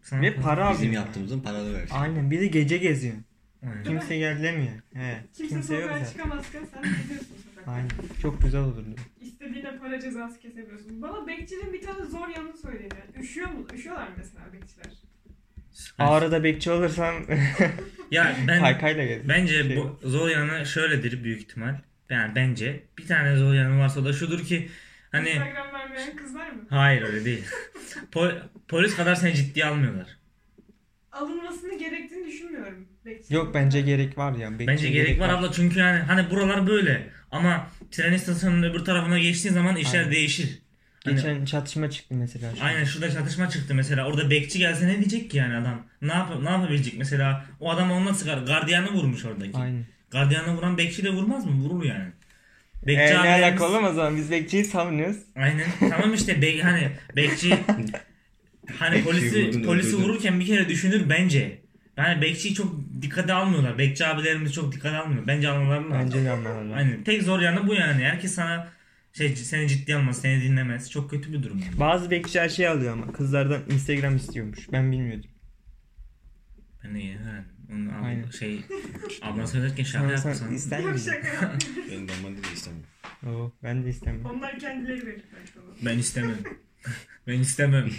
Sana- 0.02 0.22
ve 0.22 0.34
para 0.34 0.72
Bizim 0.72 0.92
yaptığımızın 0.92 1.40
paralı 1.40 1.74
versiyonu. 1.74 2.02
Aynen 2.02 2.30
bir 2.30 2.40
de 2.40 2.46
gece 2.46 2.78
geziyorsun. 2.78 3.24
Aynen. 3.62 3.84
Kimse 3.84 4.18
gelemiyor. 4.18 4.72
He. 4.94 5.24
Kimse, 5.36 5.54
Kimse 5.54 5.74
yok 5.74 5.90
sokağa 5.90 6.06
çıkamazken 6.06 6.64
sen 6.74 6.82
geziyorsun. 6.82 7.36
Aynen. 7.66 7.88
Çok 8.22 8.42
güzel 8.42 8.60
olurdu. 8.60 8.94
İstediğine 9.20 9.78
para 9.78 10.00
cezası 10.00 10.38
kesebiliyorsun. 10.40 11.02
Bana 11.02 11.26
bekçinin 11.26 11.72
bir 11.72 11.82
tane 11.82 12.04
zor 12.04 12.28
yanını 12.28 12.56
söyleyin. 12.56 12.90
Yani. 13.14 13.24
Üşüyor 13.24 13.50
mu? 13.50 13.66
Üşüyorlar 13.74 14.08
mı 14.08 14.14
mesela 14.16 14.52
bekçiler? 14.52 14.92
Ağrı'da 15.98 16.44
bekçi 16.44 16.70
olursam 16.70 17.14
Ya 18.10 18.36
ben 18.48 18.60
kaykayla 18.60 19.02
geziyorum. 19.04 19.28
bence 19.28 19.62
Şey- 19.62 19.76
bu 19.76 20.00
zor 20.02 20.28
yanı 20.28 20.66
şöyledir 20.66 21.24
büyük 21.24 21.40
ihtimal. 21.40 21.74
Yani 22.10 22.34
bence 22.34 22.82
bir 22.98 23.06
tane 23.06 23.36
zor 23.36 23.54
yanı 23.54 23.78
varsa 23.78 24.04
da 24.04 24.12
şudur 24.12 24.40
ki 24.44 24.68
hani 25.12 25.28
Instagram 25.28 25.72
vermeyen 25.72 26.16
kızlar 26.16 26.50
mı? 26.50 26.62
hayır 26.70 27.02
öyle 27.02 27.24
değil. 27.24 27.44
Po- 28.12 28.42
polis 28.68 28.96
kadar 28.96 29.14
seni 29.14 29.34
ciddiye 29.34 29.66
almıyorlar. 29.66 30.06
Alınmasını 31.12 31.78
gerektiğini 31.78 32.26
düşünmüyorum. 32.26 32.88
Bekçi. 33.04 33.34
Yok 33.34 33.54
bence 33.54 33.80
gerek 33.80 34.18
var 34.18 34.36
ya. 34.36 34.50
bekçi 34.52 34.66
Bence 34.66 34.90
gerek 34.90 35.20
var 35.20 35.28
abla 35.28 35.52
çünkü 35.52 35.78
yani 35.78 35.98
hani 35.98 36.30
buralar 36.30 36.66
böyle 36.66 37.10
ama 37.36 37.66
tren 37.90 38.12
istasyonunun 38.12 38.62
öbür 38.62 38.84
tarafına 38.84 39.18
geçtiğin 39.18 39.54
zaman 39.54 39.76
işler 39.76 39.98
Aynen. 39.98 40.12
değişir. 40.12 40.58
Hani- 41.04 41.16
Geçen 41.16 41.44
çatışma 41.44 41.90
çıktı 41.90 42.14
mesela. 42.14 42.54
şu 42.56 42.62
an. 42.62 42.66
Aynen 42.66 42.84
şurada 42.84 43.10
çatışma 43.10 43.50
çıktı 43.50 43.74
mesela. 43.74 44.06
Orada 44.06 44.30
bekçi 44.30 44.58
gelse 44.58 44.86
ne 44.88 44.94
diyecek 44.96 45.30
ki 45.30 45.36
yani 45.36 45.54
adam? 45.56 45.86
Ne 46.02 46.12
yap 46.12 46.30
ne 46.42 46.50
yapabilecek 46.50 46.98
mesela? 46.98 47.44
O 47.60 47.70
adam 47.70 47.90
onunla 47.92 48.14
sıkar. 48.14 48.38
Gardiyanı 48.38 48.92
vurmuş 48.92 49.24
oradaki. 49.24 49.56
Aynen. 49.58 49.84
Gardiyanı 50.10 50.56
vuran 50.56 50.78
bekçi 50.78 51.04
de 51.04 51.10
vurmaz 51.10 51.44
mı? 51.46 51.52
Vurur 51.52 51.84
yani. 51.84 52.08
Bekçi 52.86 53.02
Ee, 53.02 53.14
ne 53.14 53.18
abilerimiz- 53.18 53.44
alaka 53.44 53.64
oğlum 53.68 53.84
o 53.84 53.92
zaman 53.92 54.16
biz 54.16 54.30
bekçiyi 54.30 54.64
savunuyoruz. 54.64 55.16
Aynen. 55.36 55.66
Tamam 55.90 56.14
işte 56.14 56.42
be- 56.42 56.60
hani 56.62 56.90
bekçi 57.16 57.54
hani 58.78 59.04
polisi 59.04 59.62
polisi 59.66 59.96
vururken 59.96 60.40
bir 60.40 60.46
kere 60.46 60.68
düşünür 60.68 61.08
bence. 61.10 61.60
Yani 61.96 62.22
bekçiyi 62.22 62.54
çok 62.54 62.76
dikkate 63.02 63.32
almıyorlar. 63.32 63.78
Bekçi 63.78 64.06
abilerimiz 64.06 64.52
çok 64.52 64.72
dikkate 64.72 64.96
almıyor. 64.96 65.26
Bence 65.26 65.48
almaları 65.48 65.90
lazım. 65.90 66.06
Bence 66.14 66.24
de. 66.24 66.30
Aynen. 66.74 67.04
Tek 67.04 67.22
zor 67.22 67.40
yanı 67.40 67.66
bu 67.68 67.74
yani. 67.74 68.04
Herkes 68.04 68.34
sana 68.34 68.68
şey 69.12 69.36
seni 69.36 69.68
ciddiye 69.68 69.96
almaz, 69.96 70.20
seni 70.20 70.42
dinlemez. 70.42 70.90
Çok 70.90 71.10
kötü 71.10 71.32
bir 71.32 71.42
durum. 71.42 71.58
Yani. 71.58 71.80
Bazı 71.80 72.10
bekçiler 72.10 72.48
şey 72.48 72.68
alıyor 72.68 72.92
ama 72.92 73.12
kızlardan 73.12 73.60
Instagram 73.70 74.16
istiyormuş. 74.16 74.72
Ben 74.72 74.92
bilmiyordum. 74.92 75.30
Ben 76.84 76.94
de 76.94 76.98
yeni 76.98 77.18
öğrendim. 77.20 77.50
Onu 77.72 77.88
abla- 77.98 78.06
Aynen. 78.06 78.30
şey 78.30 78.60
abla 79.22 79.46
söylerken 79.46 79.84
şaka 79.84 80.10
yapmasan. 80.12 80.54
ister 80.54 80.78
yapmıyorum. 80.78 81.58
Ben 81.90 82.06
normalde 82.06 82.42
de 82.44 82.52
istemiyorum. 82.54 82.88
Oo, 83.26 83.52
ben 83.62 83.84
de 83.84 83.88
istemiyorum. 83.88 84.30
Onlar 84.36 84.58
kendileri 84.58 85.06
verir. 85.06 85.22
Ben 85.84 85.98
istemem. 85.98 86.36
ben 87.26 87.40
istemem. 87.40 87.90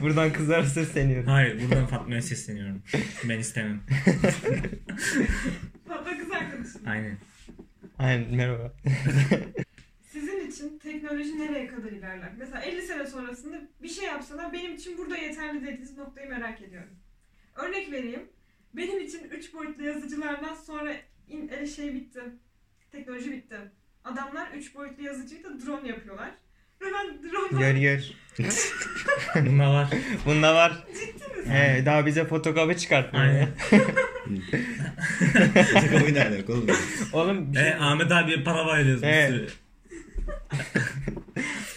Buradan 0.00 0.32
kızlara 0.32 0.64
sesleniyorum. 0.64 1.26
Hayır 1.26 1.62
buradan 1.62 1.86
Fatma'ya 1.86 2.22
sesleniyorum. 2.22 2.82
Ben 3.28 3.38
istemem. 3.38 3.80
Hatta 5.88 6.18
kız 6.18 6.30
arkadaşım. 6.30 6.80
Aynen. 6.86 7.18
Aynen 7.98 8.34
merhaba. 8.34 8.72
Sizin 10.12 10.50
için 10.50 10.78
teknoloji 10.78 11.38
nereye 11.38 11.66
kadar 11.66 11.92
ilerler? 11.92 12.32
Mesela 12.38 12.60
50 12.60 12.82
sene 12.82 13.06
sonrasında 13.06 13.60
bir 13.82 13.88
şey 13.88 14.04
yapsalar 14.04 14.52
benim 14.52 14.74
için 14.74 14.98
burada 14.98 15.16
yeterli 15.16 15.62
dediğiniz 15.62 15.96
noktayı 15.96 16.28
merak 16.28 16.62
ediyorum. 16.62 16.90
Örnek 17.54 17.92
vereyim. 17.92 18.28
Benim 18.74 19.00
için 19.00 19.30
3 19.30 19.54
boyutlu 19.54 19.84
yazıcılardan 19.84 20.54
sonra 20.54 20.94
in, 21.28 21.48
e, 21.48 21.66
şey 21.66 21.94
bitti. 21.94 22.20
Teknoloji 22.92 23.32
bitti. 23.32 23.56
Adamlar 24.04 24.52
3 24.52 24.74
boyutlu 24.74 25.04
yazıcıyla 25.04 25.50
drone 25.66 25.88
yapıyorlar. 25.88 26.30
Ve 26.82 26.86
ben 26.94 27.22
drone'dan 27.32 27.60
Gör 27.60 27.74
gör. 27.74 28.00
Bunda 29.46 29.70
var. 29.70 29.88
Bunda 30.26 30.54
var. 30.54 30.84
He, 31.48 31.82
daha 31.86 32.06
bize 32.06 32.24
fotokopi 32.24 32.76
çıkartmıyor. 32.78 33.24
Aynen. 33.26 33.48
Takımı 35.74 36.14
ne 36.14 36.24
alaka 36.24 36.52
oğlum? 36.52 36.66
Oğlum 37.12 37.52
bir 37.52 37.58
şey... 37.58 37.68
E, 37.68 37.74
Ahmet 37.74 38.12
abiye 38.12 38.42
para 38.44 38.66
bayılıyoruz 38.66 39.02
bir 39.02 39.06
Evet. 39.08 39.30
sürü. 39.30 39.48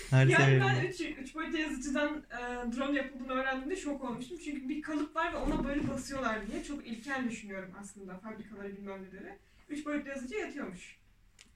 Her 0.10 0.26
Yani 0.26 0.32
seferinde. 0.32 0.66
ben 0.84 0.88
3, 0.88 1.02
3 1.22 1.36
boyutlu 1.36 1.58
yazıcıdan 1.58 2.24
e, 2.32 2.38
drone 2.78 2.98
yapıldığını 2.98 3.34
öğrendiğimde 3.34 3.76
şok 3.76 4.04
olmuştum. 4.04 4.38
Çünkü 4.46 4.70
bir 4.70 4.82
kalıp 4.82 5.16
var 5.16 5.34
ve 5.34 5.38
ona 5.38 5.68
böyle 5.68 5.88
basıyorlar 5.90 6.48
diye. 6.52 6.64
Çok 6.64 6.88
ilkel 6.88 7.30
düşünüyorum 7.30 7.70
aslında 7.82 8.18
fabrikaları 8.18 8.78
bilmem 8.78 9.00
neleri. 9.04 9.34
3 9.70 9.86
boyutlu 9.86 10.10
yazıcı 10.10 10.36
yatıyormuş. 10.36 10.96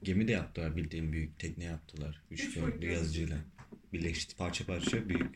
Gemi 0.03 0.27
de 0.27 0.31
yaptılar 0.31 0.75
bildiğin 0.75 1.11
büyük 1.13 1.39
tekne 1.39 1.63
yaptılar. 1.63 2.21
Üç 2.31 2.43
Üç 2.43 2.61
boyutlu 2.61 2.85
yazıcıyla. 2.85 3.37
Birleşti 3.93 4.35
parça 4.35 4.65
parça 4.65 5.09
büyük. 5.09 5.35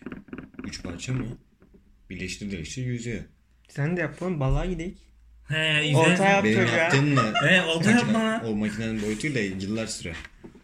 Üç 0.64 0.84
parça 0.84 1.14
mı? 1.14 1.26
Birleştir 2.10 2.52
birleştir 2.52 2.86
yüzüyor. 2.86 3.22
Sen 3.70 3.98
de 3.98 4.02
yap 4.02 4.22
oğlum 4.22 4.40
balığa 4.40 4.66
gidelim. 4.66 4.98
He 5.48 5.86
izle. 5.88 5.98
Orta 5.98 6.26
yap 6.30 6.44
Benim 6.44 6.60
çocuğa. 6.62 6.76
yaptığımla 6.78 7.42
He 7.52 7.62
olta 7.62 7.92
yapma. 7.92 8.42
o 8.46 8.56
makinenin 8.56 9.02
boyutuyla 9.02 9.42
yıllar 9.42 9.88
sürer. 9.88 10.16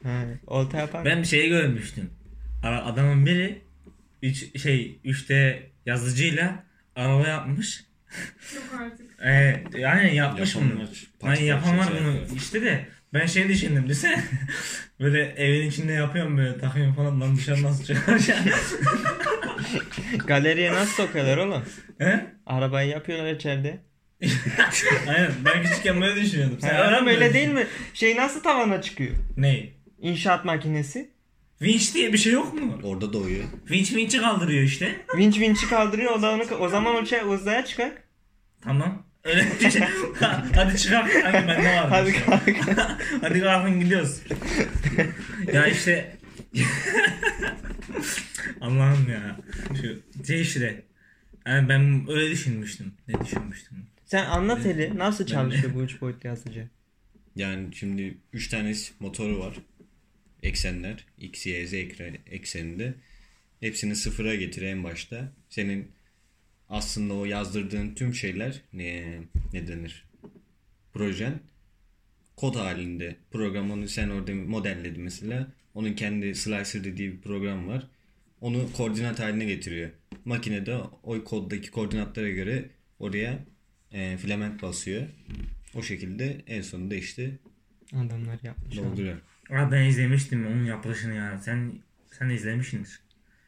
He, 0.03 0.37
olta 0.47 0.77
yapar. 0.77 1.05
Ben 1.05 1.21
bir 1.21 1.27
şey 1.27 1.49
görmüştüm. 1.49 2.09
Ara- 2.63 2.85
Adamın 2.85 3.25
biri 3.25 3.61
3 4.21 4.61
şey 4.61 4.99
3D 5.05 5.59
yazıcıyla 5.85 6.63
araba 6.95 7.27
yapmış. 7.27 7.83
Yok 8.55 8.63
artık. 8.81 9.11
Ee, 9.25 9.63
yani 9.77 10.15
yapmış 10.15 10.55
Yapan 10.55 10.71
bunu. 10.71 10.79
var. 10.79 10.89
Hani 10.89 11.03
Parça 11.19 11.43
yapan 11.43 11.77
var 11.77 11.83
şey 11.87 11.93
bunu. 12.01 12.15
yapıyor. 12.15 12.37
İşte 12.37 12.61
de 12.61 12.87
ben 13.13 13.25
şey 13.25 13.49
düşündüm 13.49 13.89
desene. 13.89 14.23
böyle 14.99 15.23
evin 15.23 15.69
içinde 15.69 15.93
yapıyorum 15.93 16.37
böyle 16.37 16.57
takıyorum 16.57 16.93
falan 16.93 17.21
lan 17.21 17.35
dışarı 17.35 17.63
nasıl 17.63 17.83
çıkar 17.83 18.19
Galeriye 20.27 20.73
nasıl 20.73 21.03
sokuyorlar 21.03 21.37
oğlum? 21.37 21.63
He? 21.97 22.25
Arabayı 22.45 22.89
yapıyorlar 22.89 23.33
içeride. 23.33 23.79
Aynen 25.07 25.31
ben 25.45 25.63
küçükken 25.63 26.01
böyle 26.01 26.21
düşünüyordum. 26.21 26.57
Sen 26.61 26.75
öğrenmedin 26.75 26.97
oğlum 26.97 27.07
öyle 27.07 27.33
değil 27.33 27.49
mi? 27.49 27.67
Şey 27.93 28.15
nasıl 28.15 28.43
tavana 28.43 28.81
çıkıyor? 28.81 29.15
Ney? 29.37 29.73
İnşaat 29.99 30.45
makinesi. 30.45 31.13
Vinç 31.61 31.95
diye 31.95 32.13
bir 32.13 32.17
şey 32.17 32.33
yok 32.33 32.53
mu? 32.53 32.79
Orada 32.83 33.13
doğuyor. 33.13 33.43
Vinç 33.71 33.95
vinç'i 33.95 34.17
kaldırıyor 34.17 34.63
işte. 34.63 34.95
Vinç 35.17 35.39
vinç'i 35.39 35.69
kaldırıyor 35.69 36.11
o 36.11 36.21
da 36.21 36.31
onu, 36.31 36.43
o 36.59 36.69
zaman 36.69 36.95
o 36.95 37.05
şey 37.05 37.19
uzaya 37.19 37.65
çıkar. 37.65 37.91
Tamam. 38.61 39.05
Öyle 39.23 39.47
bir 39.61 39.69
şey. 39.71 39.81
Hadi 40.55 40.77
çıkalım. 40.77 41.07
Hadi 41.23 41.47
ben 41.47 41.63
ne 41.63 41.75
var? 41.75 41.89
Hadi 41.89 42.13
kalk. 42.13 42.49
Hadi 43.21 43.39
kalkın 43.41 43.79
gidiyoruz. 43.79 44.19
ya 45.53 45.67
işte 45.67 46.17
Allah'ım 48.61 49.09
ya. 49.09 49.37
Şu 49.81 50.23
şey 50.25 50.41
işte. 50.41 50.83
Yani 51.47 51.69
ben 51.69 52.05
öyle 52.09 52.31
düşünmüştüm. 52.31 52.93
Ne 53.07 53.25
düşünmüştüm? 53.25 53.77
Sen 54.05 54.25
anlat 54.25 54.65
hele 54.65 54.97
nasıl 54.97 55.25
çalışıyor 55.25 55.73
bu 55.75 55.83
üç 55.83 56.01
boyutlu 56.01 56.29
yazıcı? 56.29 56.67
Yani 57.35 57.75
şimdi 57.75 58.17
3 58.33 58.47
tane 58.49 58.73
motoru 58.99 59.39
var. 59.39 59.55
Eksenler. 60.43 61.05
X, 61.17 61.45
Y, 61.45 61.67
Z 61.67 61.73
ekre- 61.73 62.17
ekseninde. 62.31 62.93
Hepsini 63.59 63.95
sıfıra 63.95 64.35
getir 64.35 64.61
en 64.61 64.83
başta. 64.83 65.31
Senin 65.49 65.91
aslında 66.73 67.13
o 67.13 67.25
yazdırdığın 67.25 67.95
tüm 67.95 68.13
şeyler 68.13 68.61
ne, 68.73 69.19
ne 69.53 69.67
denir? 69.67 70.05
Projen 70.93 71.39
kod 72.35 72.55
halinde. 72.55 73.15
Program 73.31 73.71
onu 73.71 73.87
sen 73.87 74.09
orada 74.09 74.35
modelledin 74.35 75.03
mesela. 75.03 75.47
Onun 75.73 75.93
kendi 75.93 76.35
slicer 76.35 76.83
dediği 76.83 77.11
bir 77.11 77.21
program 77.21 77.67
var. 77.67 77.87
Onu 78.41 78.73
koordinat 78.73 79.19
haline 79.19 79.45
getiriyor. 79.45 79.89
Makinede 80.25 80.75
o 81.03 81.23
koddaki 81.23 81.71
koordinatlara 81.71 82.29
göre 82.29 82.69
oraya 82.99 83.39
e, 83.91 84.17
filament 84.17 84.61
basıyor. 84.61 85.07
O 85.75 85.81
şekilde 85.83 86.41
en 86.47 86.61
sonunda 86.61 86.95
işte 86.95 87.31
Adamlar 87.93 88.39
yapmış. 88.43 88.77
abi. 88.77 88.85
dolduruyor. 88.85 89.17
Aa, 89.49 89.71
ben 89.71 89.83
izlemiştim 89.85 90.47
onun 90.47 90.65
yapılışını 90.65 91.15
ya. 91.15 91.37
Sen 91.41 91.71
sen 92.11 92.29
izlemişsindir. 92.29 92.99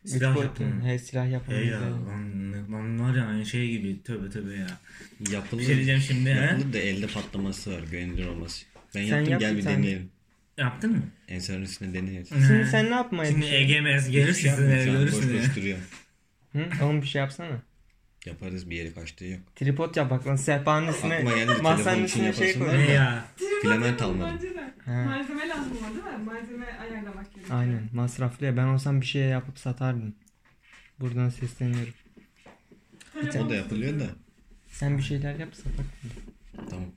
Silah 0.06 0.38
yapımı. 0.44 0.86
He 0.88 1.00
silah 1.00 1.32
yapımı. 1.32 1.58
Hey 1.58 1.65
ya 1.68 1.82
lan, 1.82 2.72
lan 2.74 3.00
var 3.00 3.15
ya 3.15 3.26
aynı 3.26 3.46
şey 3.46 3.70
gibi 3.70 4.04
tövbe 4.04 4.30
tövbe 4.30 4.54
ya. 4.54 4.68
Yapılır. 5.32 5.62
Bir 5.62 5.65
şey 5.65 5.76
diyeceğim 5.76 6.02
şimdi 6.02 6.30
he. 6.30 6.39
Yapılır 6.46 6.74
da 6.74 6.78
elde 6.78 7.08
patlaması 7.08 7.74
var. 7.74 7.84
Güvenilir 7.91 8.28
olması. 8.28 8.65
Ben 8.96 9.06
Sen 9.06 9.15
yaptım 9.15 9.32
yap 9.32 9.39
gel 9.41 9.58
bir 9.58 9.62
tane. 9.63 9.78
deneyelim. 9.78 10.10
Yaptın 10.58 10.91
mı? 10.91 11.04
Ensarın 11.28 11.62
üstüne 11.62 11.94
deneyelim. 11.94 12.26
Şimdi 12.28 12.68
sen 12.72 12.86
ne 12.86 12.96
yapmaya 12.96 13.32
Şimdi? 13.32 13.46
EGMS 13.46 14.10
gelir 14.10 14.34
şey 14.34 14.52
sizin 14.52 14.70
eve 14.70 14.78
boş 14.78 14.86
görürsün 14.86 15.39
boş 15.39 15.56
duruyor. 15.56 15.78
Hı? 16.54 16.86
Oğlum 16.86 17.02
bir 17.02 17.08
şey 17.08 17.20
yapsana. 17.22 17.62
Yaparız 18.26 18.70
bir 18.70 18.76
yere 18.76 18.94
kaçtığı 18.94 19.26
yok. 19.26 19.39
Tripod 19.56 19.96
yap 19.96 20.10
bak 20.10 20.28
lan 20.28 20.36
sehpanın 20.36 20.88
üstüne 20.88 21.15
Aklıma 21.15 21.36
geldi 21.36 21.52
masanın 21.62 21.84
telefon 21.84 22.04
için 22.04 22.24
üstüne 22.26 22.34
şey 22.34 22.48
yapasın 22.48 22.60
koy. 22.78 22.78
Ne 22.88 22.91
ya? 22.94 23.26
Filament 23.62 24.02
almadım. 24.02 24.39
He. 24.86 24.91
Malzeme 24.91 25.48
lazım 25.50 25.78
ama 25.78 25.89
değil 25.89 26.17
mi? 26.17 26.24
Malzeme 26.26 26.65
ayarlamak 26.65 27.34
gerekiyor. 27.36 27.60
Aynen 27.60 27.89
masraflı 27.93 28.45
ya 28.45 28.58
ben 28.58 28.67
olsam 28.67 29.02
bir 29.02 29.06
şey 29.06 29.21
yapıp 29.21 29.60
satardım. 29.60 30.15
Buradan 31.00 31.30
sesleniyorum. 31.30 31.93
O 33.45 33.50
da 33.50 33.56
yapılıyor 33.56 34.00
da. 34.00 34.10
Sen 34.67 34.98
bir 34.98 35.04
şeyler 35.04 35.39
yap 35.39 35.56
Sapak. 35.56 35.86
Tamam. 36.69 36.89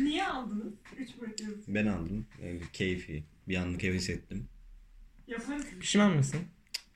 Niye 0.00 0.26
aldınız? 0.26 0.72
Üç 0.98 1.10
yazıcı. 1.40 1.74
Ben 1.74 1.86
aldım. 1.86 2.26
Öyle 2.42 2.60
keyfi. 2.72 3.24
Bir 3.48 3.56
anlık 3.56 3.82
heves 3.82 4.10
ettim. 4.10 4.48
Yaparız. 5.26 5.66
Pişman 5.80 6.16
mısın? 6.16 6.40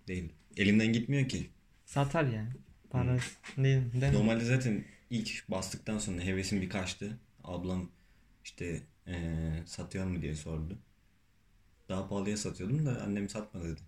Değil. 0.08 0.32
Elimden 0.56 0.92
gitmiyor 0.92 1.28
ki. 1.28 1.50
Satar 1.84 2.24
yani. 2.24 2.48
Parası 2.90 3.30
değil, 3.56 3.92
değil 3.92 4.12
mi? 4.12 4.18
Normalde 4.18 4.44
zaten 4.44 4.84
ilk 5.10 5.44
bastıktan 5.48 5.98
sonra 5.98 6.20
hevesim 6.20 6.62
bir 6.62 6.68
kaçtı. 6.68 7.18
Ablam 7.44 7.90
işte 8.44 8.82
eee 9.06 9.62
satıyor 9.66 10.04
mu 10.06 10.22
diye 10.22 10.34
sordu. 10.34 10.78
Daha 11.88 12.08
pahalıya 12.08 12.36
satıyordum 12.36 12.86
da 12.86 13.02
annem 13.02 13.28
satma 13.28 13.64
dedi. 13.64 13.80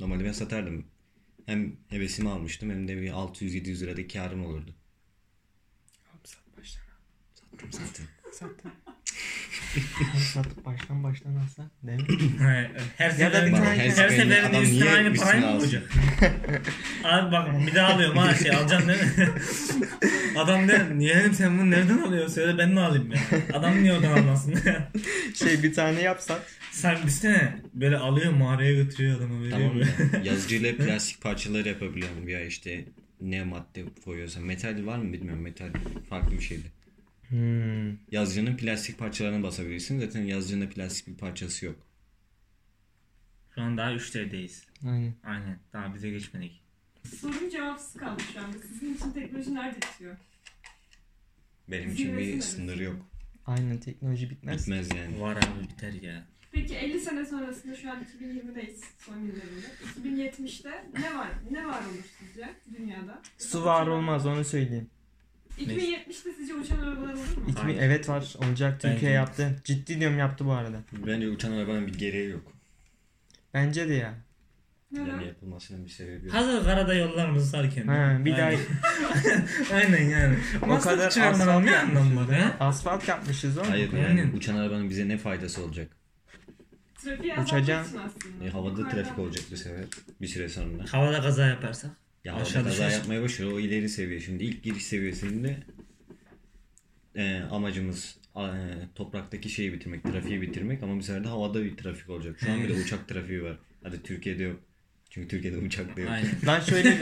Normalde 0.00 0.24
ben 0.24 0.32
satardım. 0.32 0.86
Hem 1.46 1.76
hevesimi 1.88 2.28
almıştım 2.28 2.70
hem 2.70 2.88
de 2.88 2.96
bir 3.02 3.10
600-700 3.10 3.80
lirada 3.80 4.06
karım 4.08 4.46
olurdu. 4.46 4.74
Sat 6.24 6.40
baştan. 6.58 6.82
Sattım 7.34 7.72
sattım. 7.72 8.06
Sattım. 8.32 8.72
Satıp 10.32 10.64
baştan 10.64 11.04
baştan 11.04 11.34
alsa 11.36 11.70
değil 11.82 12.00
mi? 12.00 12.38
He, 12.38 12.70
her 12.96 13.10
Ya 13.18 13.32
da 13.32 13.46
bir 13.46 13.50
seferinde, 13.52 13.56
tane- 13.56 13.66
her, 13.66 13.76
her 13.84 13.90
seferinde 13.90 14.62
üstüne 14.62 14.90
aynı 14.90 15.14
parayı 15.16 15.40
mı 15.42 15.50
olacak? 15.56 15.90
Abi 17.06 17.32
bak 17.32 17.66
bir 17.66 17.74
daha 17.74 17.94
alıyorum 17.94 18.16
ha 18.16 18.34
şey 18.34 18.50
alacaksın 18.50 18.88
değil 18.88 19.00
mi? 19.00 19.28
Adam 20.38 20.68
der 20.68 20.98
niye 20.98 21.32
sen 21.32 21.58
bunu 21.58 21.70
nereden 21.70 21.98
alıyorsun? 21.98 22.34
Söyle 22.34 22.58
ben 22.58 22.76
de 22.76 22.80
alayım 22.80 23.12
ya. 23.12 23.18
Adam 23.52 23.82
niye 23.82 23.92
oradan 23.92 24.12
almasın? 24.12 24.54
Şey 25.34 25.62
bir 25.62 25.74
tane 25.74 26.02
yapsak. 26.02 26.42
Sen 26.72 27.02
bilsene 27.06 27.56
böyle 27.74 27.96
alıyor 27.98 28.32
mağaraya 28.32 28.72
götürüyor 28.72 29.18
adamı 29.18 29.42
veriyor 29.42 29.58
Tamam 29.58 29.80
da 29.80 30.18
yazıcıyla 30.24 30.76
plastik 30.76 31.20
parçaları 31.22 31.68
yapabiliyorum 31.68 32.28
ya 32.28 32.44
işte 32.44 32.84
ne 33.20 33.44
madde 33.44 33.84
koyuyorsa. 34.04 34.40
Metal 34.40 34.86
var 34.86 34.98
mı 34.98 35.12
bilmiyorum. 35.12 35.42
Metal 35.42 35.70
farklı 36.08 36.32
bir 36.32 36.40
şeydi. 36.40 36.72
Hmm. 37.28 37.90
Yazıcının 38.10 38.56
plastik 38.56 38.98
parçalarına 38.98 39.42
basabilirsin. 39.42 40.00
Zaten 40.00 40.22
yazıcının 40.22 40.66
plastik 40.66 41.06
bir 41.06 41.16
parçası 41.16 41.66
yok. 41.66 41.76
Şu 43.54 43.62
an 43.62 43.76
daha 43.78 43.92
3D'deyiz. 43.92 44.66
Aynen. 44.84 45.14
Aynen 45.24 45.58
daha 45.72 45.94
bize 45.94 46.10
geçmedik. 46.10 46.65
Sorum 47.20 47.50
cevapsız 47.50 48.00
kaldı 48.00 48.22
şu 48.32 48.40
anda. 48.40 48.58
Sizin 48.58 48.94
için 48.94 49.10
teknoloji 49.12 49.54
nerede 49.54 49.76
bitiyor? 49.76 50.16
Benim 51.68 51.92
için 51.92 52.18
bir 52.18 52.26
neresi? 52.32 52.50
sınır 52.50 52.76
yok. 52.80 52.96
Aynen 53.46 53.78
teknoloji 53.78 54.30
bitmez. 54.30 54.62
Bitmez 54.62 54.88
yani. 54.94 55.20
Var 55.20 55.36
abi 55.36 55.62
biter 55.68 55.92
ya. 55.92 56.26
Peki 56.52 56.74
50 56.76 57.00
sene 57.00 57.24
sonrasında 57.26 57.76
şu 57.76 57.90
an 57.92 58.04
2020'deyiz 58.20 58.80
son 58.98 59.16
yıllarında. 59.16 59.66
2070'te 60.04 60.84
ne 60.98 61.14
var? 61.18 61.28
Ne 61.50 61.66
var 61.66 61.80
olur 61.80 62.04
sizce 62.18 62.54
dünyada? 62.78 63.22
Su 63.38 63.64
var 63.64 63.86
olmaz 63.86 64.26
onu 64.26 64.44
söyleyeyim. 64.44 64.90
2070'te 65.58 66.32
sizce 66.32 66.54
uçan 66.54 66.78
arabalar 66.78 67.12
olur 67.14 67.36
mu? 67.36 67.44
İki, 67.48 67.60
Hayır. 67.60 67.78
evet 67.80 68.08
var 68.08 68.34
olacak 68.48 68.80
Türkiye 68.80 68.94
Bence. 69.00 69.10
yaptı. 69.10 69.56
Ciddi 69.64 70.00
diyorum 70.00 70.18
yaptı 70.18 70.46
bu 70.46 70.52
arada. 70.52 70.80
Bence 70.92 71.28
uçan 71.28 71.52
arabanın 71.52 71.86
bir 71.86 71.94
gereği 71.98 72.30
yok. 72.30 72.52
Bence 73.54 73.88
de 73.88 73.94
ya. 73.94 74.14
Yani 74.92 75.26
yapılmasının 75.26 75.84
bir 75.84 75.90
sebebi 75.90 76.26
yok. 76.26 76.34
Hazır 76.34 76.64
karada 76.64 76.94
yollarımızı 76.94 77.50
sarken. 77.50 77.86
Ha, 77.86 78.18
bir 78.24 78.36
daha 78.36 78.50
Aynen. 79.74 80.02
Yani. 80.08 80.36
O 80.62 80.66
Masraf 80.66 80.92
kadar 80.94 81.06
asfalt 81.06 81.64
ne 81.64 81.78
anlamı 81.78 82.28
var 82.28 82.36
ha? 82.36 82.56
asfalt 82.60 83.08
yapmışız 83.08 83.58
oğlum. 83.58 83.68
Hayır 83.68 83.92
yani 83.92 84.06
Aynen. 84.06 84.32
uçan 84.32 84.56
arabanın 84.56 84.90
bize 84.90 85.08
ne 85.08 85.18
faydası 85.18 85.64
olacak? 85.64 85.96
Trafiği 87.04 87.34
aslında. 87.34 87.84
E, 88.44 88.48
havada 88.48 88.88
trafik 88.88 89.18
olacak 89.18 89.44
bu 89.50 89.56
sefer. 89.56 89.84
Bir 90.20 90.26
süre 90.26 90.48
sonra. 90.48 90.84
Havada 90.90 91.20
kaza 91.22 91.46
yaparsak. 91.46 91.90
Ya 92.24 92.32
havada 92.32 92.44
Aşağı 92.44 92.64
kaza 92.64 92.74
düşersin. 92.74 92.98
yapmaya 92.98 93.22
başlıyor. 93.22 93.52
O 93.52 93.60
ileri 93.60 93.88
seviye. 93.88 94.20
Şimdi 94.20 94.44
ilk 94.44 94.62
giriş 94.62 94.86
seviyesinde 94.86 95.56
e, 97.14 97.40
amacımız 97.50 98.16
e, 98.36 98.46
topraktaki 98.94 99.48
şeyi 99.48 99.72
bitirmek, 99.72 100.02
trafiği 100.02 100.42
bitirmek 100.42 100.82
ama 100.82 100.96
bu 100.96 101.02
sefer 101.02 101.24
de 101.24 101.28
havada 101.28 101.64
bir 101.64 101.76
trafik 101.76 102.10
olacak. 102.10 102.36
Şu 102.40 102.52
an 102.52 102.62
bile 102.64 102.72
uçak 102.72 103.08
trafiği 103.08 103.42
var. 103.42 103.58
Hadi 103.82 104.02
Türkiye'de 104.02 104.42
yok. 104.42 104.60
Çünkü 105.16 105.28
Türkiye'de 105.28 105.58
uçak 105.58 105.96
da 105.96 106.00
yok. 106.00 106.10
Aynen. 106.10 106.30
Lan 106.46 106.60
şöyle 106.60 106.90
bir, 106.90 106.98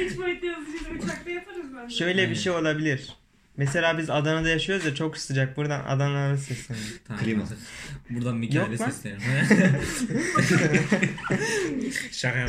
Üç 0.04 0.18
boyutlu 0.18 0.46
yazıcıyla 0.46 1.04
uçakta 1.04 1.30
yaparız 1.30 1.66
bence. 1.76 1.94
şöyle 1.96 2.18
bir 2.18 2.22
Aynen. 2.22 2.34
şey 2.34 2.52
olabilir. 2.52 3.08
Mesela 3.56 3.98
biz 3.98 4.10
Adana'da 4.10 4.48
yaşıyoruz 4.48 4.86
ya 4.86 4.94
çok 4.94 5.18
sıcak. 5.18 5.56
Buradan 5.56 5.84
Adana'ya 5.84 6.36
sesleniyoruz. 6.36 7.00
Tamam. 7.08 7.22
Klima. 7.24 7.44
Buradan 8.10 8.36
Mikael'e 8.36 8.78
sesleniyorum. 8.78 9.24
Şaka. 12.12 12.46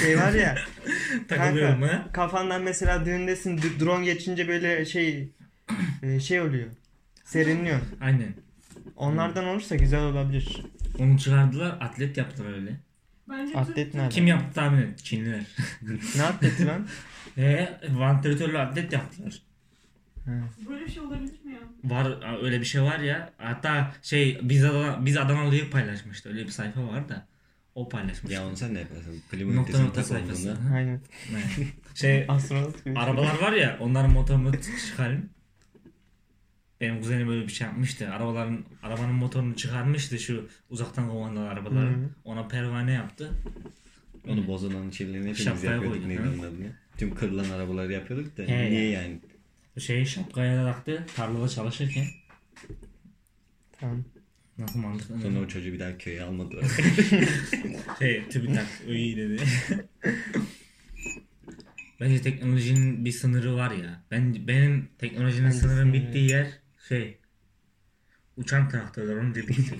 Şey 0.00 0.18
var 0.18 0.32
ya 0.32 0.54
Takılıyorum 1.28 1.80
Kanka. 1.80 1.94
ha. 1.94 2.08
kafandan 2.12 2.62
mesela 2.62 3.04
düğündesin 3.06 3.60
drone 3.80 4.04
geçince 4.04 4.48
böyle 4.48 4.84
şey 4.84 5.28
e, 6.02 6.20
şey 6.20 6.40
oluyor. 6.40 6.66
Serinliyor. 7.24 7.80
Aynen. 8.00 8.34
Onlardan 8.96 9.44
olursa 9.46 9.76
güzel 9.76 10.00
olabilir. 10.02 10.62
Onu 10.98 11.18
çıkardılar 11.18 11.76
atlet 11.80 12.16
yaptılar 12.16 12.52
öyle. 12.54 12.80
Bence 13.28 13.58
Atlet 13.58 13.76
Türk- 13.76 13.94
nerede? 13.94 14.14
Kim 14.14 14.26
yaptı 14.26 14.54
tahmin 14.54 14.82
et. 14.82 15.04
Çinliler. 15.04 15.44
Ne 16.16 16.22
atleti 16.22 16.66
lan? 16.66 16.86
Eee 17.36 17.80
vantilatörlü 17.90 18.58
atlet 18.58 18.92
yaptılar. 18.92 19.42
Ha. 20.24 20.32
Böyle 20.70 20.84
bir 20.84 20.90
şey 20.90 21.02
olabilir 21.02 21.44
mi 21.44 21.52
ya? 21.52 21.58
Var 21.84 22.42
öyle 22.42 22.60
bir 22.60 22.64
şey 22.64 22.82
var 22.82 22.98
ya. 22.98 23.32
Hatta 23.38 23.92
şey 24.02 24.38
biz 24.42 24.64
Adana, 24.64 25.06
biz 25.06 25.16
Adanalı'yı 25.16 25.70
paylaşmıştı. 25.70 26.28
Öyle 26.28 26.44
bir 26.44 26.50
sayfa 26.50 26.86
var 26.88 27.08
da. 27.08 27.26
O 27.74 27.88
paylaşmış. 27.88 28.32
Ya 28.32 28.46
onu 28.46 28.56
sen 28.56 28.74
ne 28.74 28.78
yaparsın? 28.80 29.22
Klima 29.30 29.54
nokta 29.54 29.78
nokta 29.78 30.02
sayfası. 30.02 30.56
Aynen. 30.74 31.00
Evet. 31.32 31.68
şey 31.94 32.24
Astronot 32.28 32.76
arabalar 32.96 33.38
var 33.40 33.52
ya 33.52 33.76
onların 33.80 34.12
motorunu 34.12 34.52
çıkarın. 34.90 35.30
Benim 36.80 37.00
kuzenim 37.00 37.28
böyle 37.28 37.42
bir 37.46 37.52
şey 37.52 37.66
yapmıştı. 37.66 38.10
Arabaların 38.10 38.64
arabanın 38.82 39.14
motorunu 39.14 39.56
çıkarmıştı 39.56 40.18
şu 40.18 40.48
uzaktan 40.70 41.08
kumandalı 41.10 41.48
arabaları. 41.48 41.86
Hı 41.90 41.94
hı. 41.94 42.08
Ona 42.24 42.48
pervane 42.48 42.92
yaptı. 42.92 43.30
Onu 44.28 44.46
bozulan 44.46 44.90
şeylerini 44.90 45.18
hepimiz 45.18 45.44
Şapkaya 45.44 45.72
yapıyorduk 45.72 46.02
koyduk, 46.02 46.08
neydi 46.08 46.22
onun 46.22 46.48
adını? 46.48 46.72
Tüm 46.98 47.14
kırılan 47.14 47.50
arabaları 47.50 47.92
yapıyorduk 47.92 48.36
da 48.38 48.42
He 48.42 48.70
niye 48.70 48.90
ya. 48.90 49.02
yani? 49.02 49.20
Şey 49.78 50.04
şapkaya 50.04 50.64
da 50.64 50.72
taktı 50.72 51.06
tarlada 51.16 51.48
çalışırken. 51.48 52.04
Tamam. 53.80 54.04
Nasıl 54.58 54.78
mantıklı? 54.78 55.20
Sonra 55.20 55.38
o 55.40 55.48
çocuğu 55.48 55.72
bir 55.72 55.78
daha 55.80 55.98
köye 55.98 56.22
almadılar. 56.22 56.64
Şey 57.98 58.28
tübü 58.28 58.52
tak 58.54 58.66
iyi 58.88 59.16
dedi. 59.16 59.42
Bence 62.00 62.22
teknolojinin 62.22 63.04
bir 63.04 63.12
sınırı 63.12 63.54
var 63.56 63.70
ya. 63.70 64.02
Ben 64.10 64.48
benim 64.48 64.88
teknolojinin 64.98 65.46
Bence 65.46 65.58
sınırın 65.58 65.82
sınırı. 65.82 65.92
bittiği 65.92 66.30
yer 66.30 66.46
şey 66.88 67.18
uçan 68.36 68.70
dediği 69.34 69.54
şey. 69.54 69.78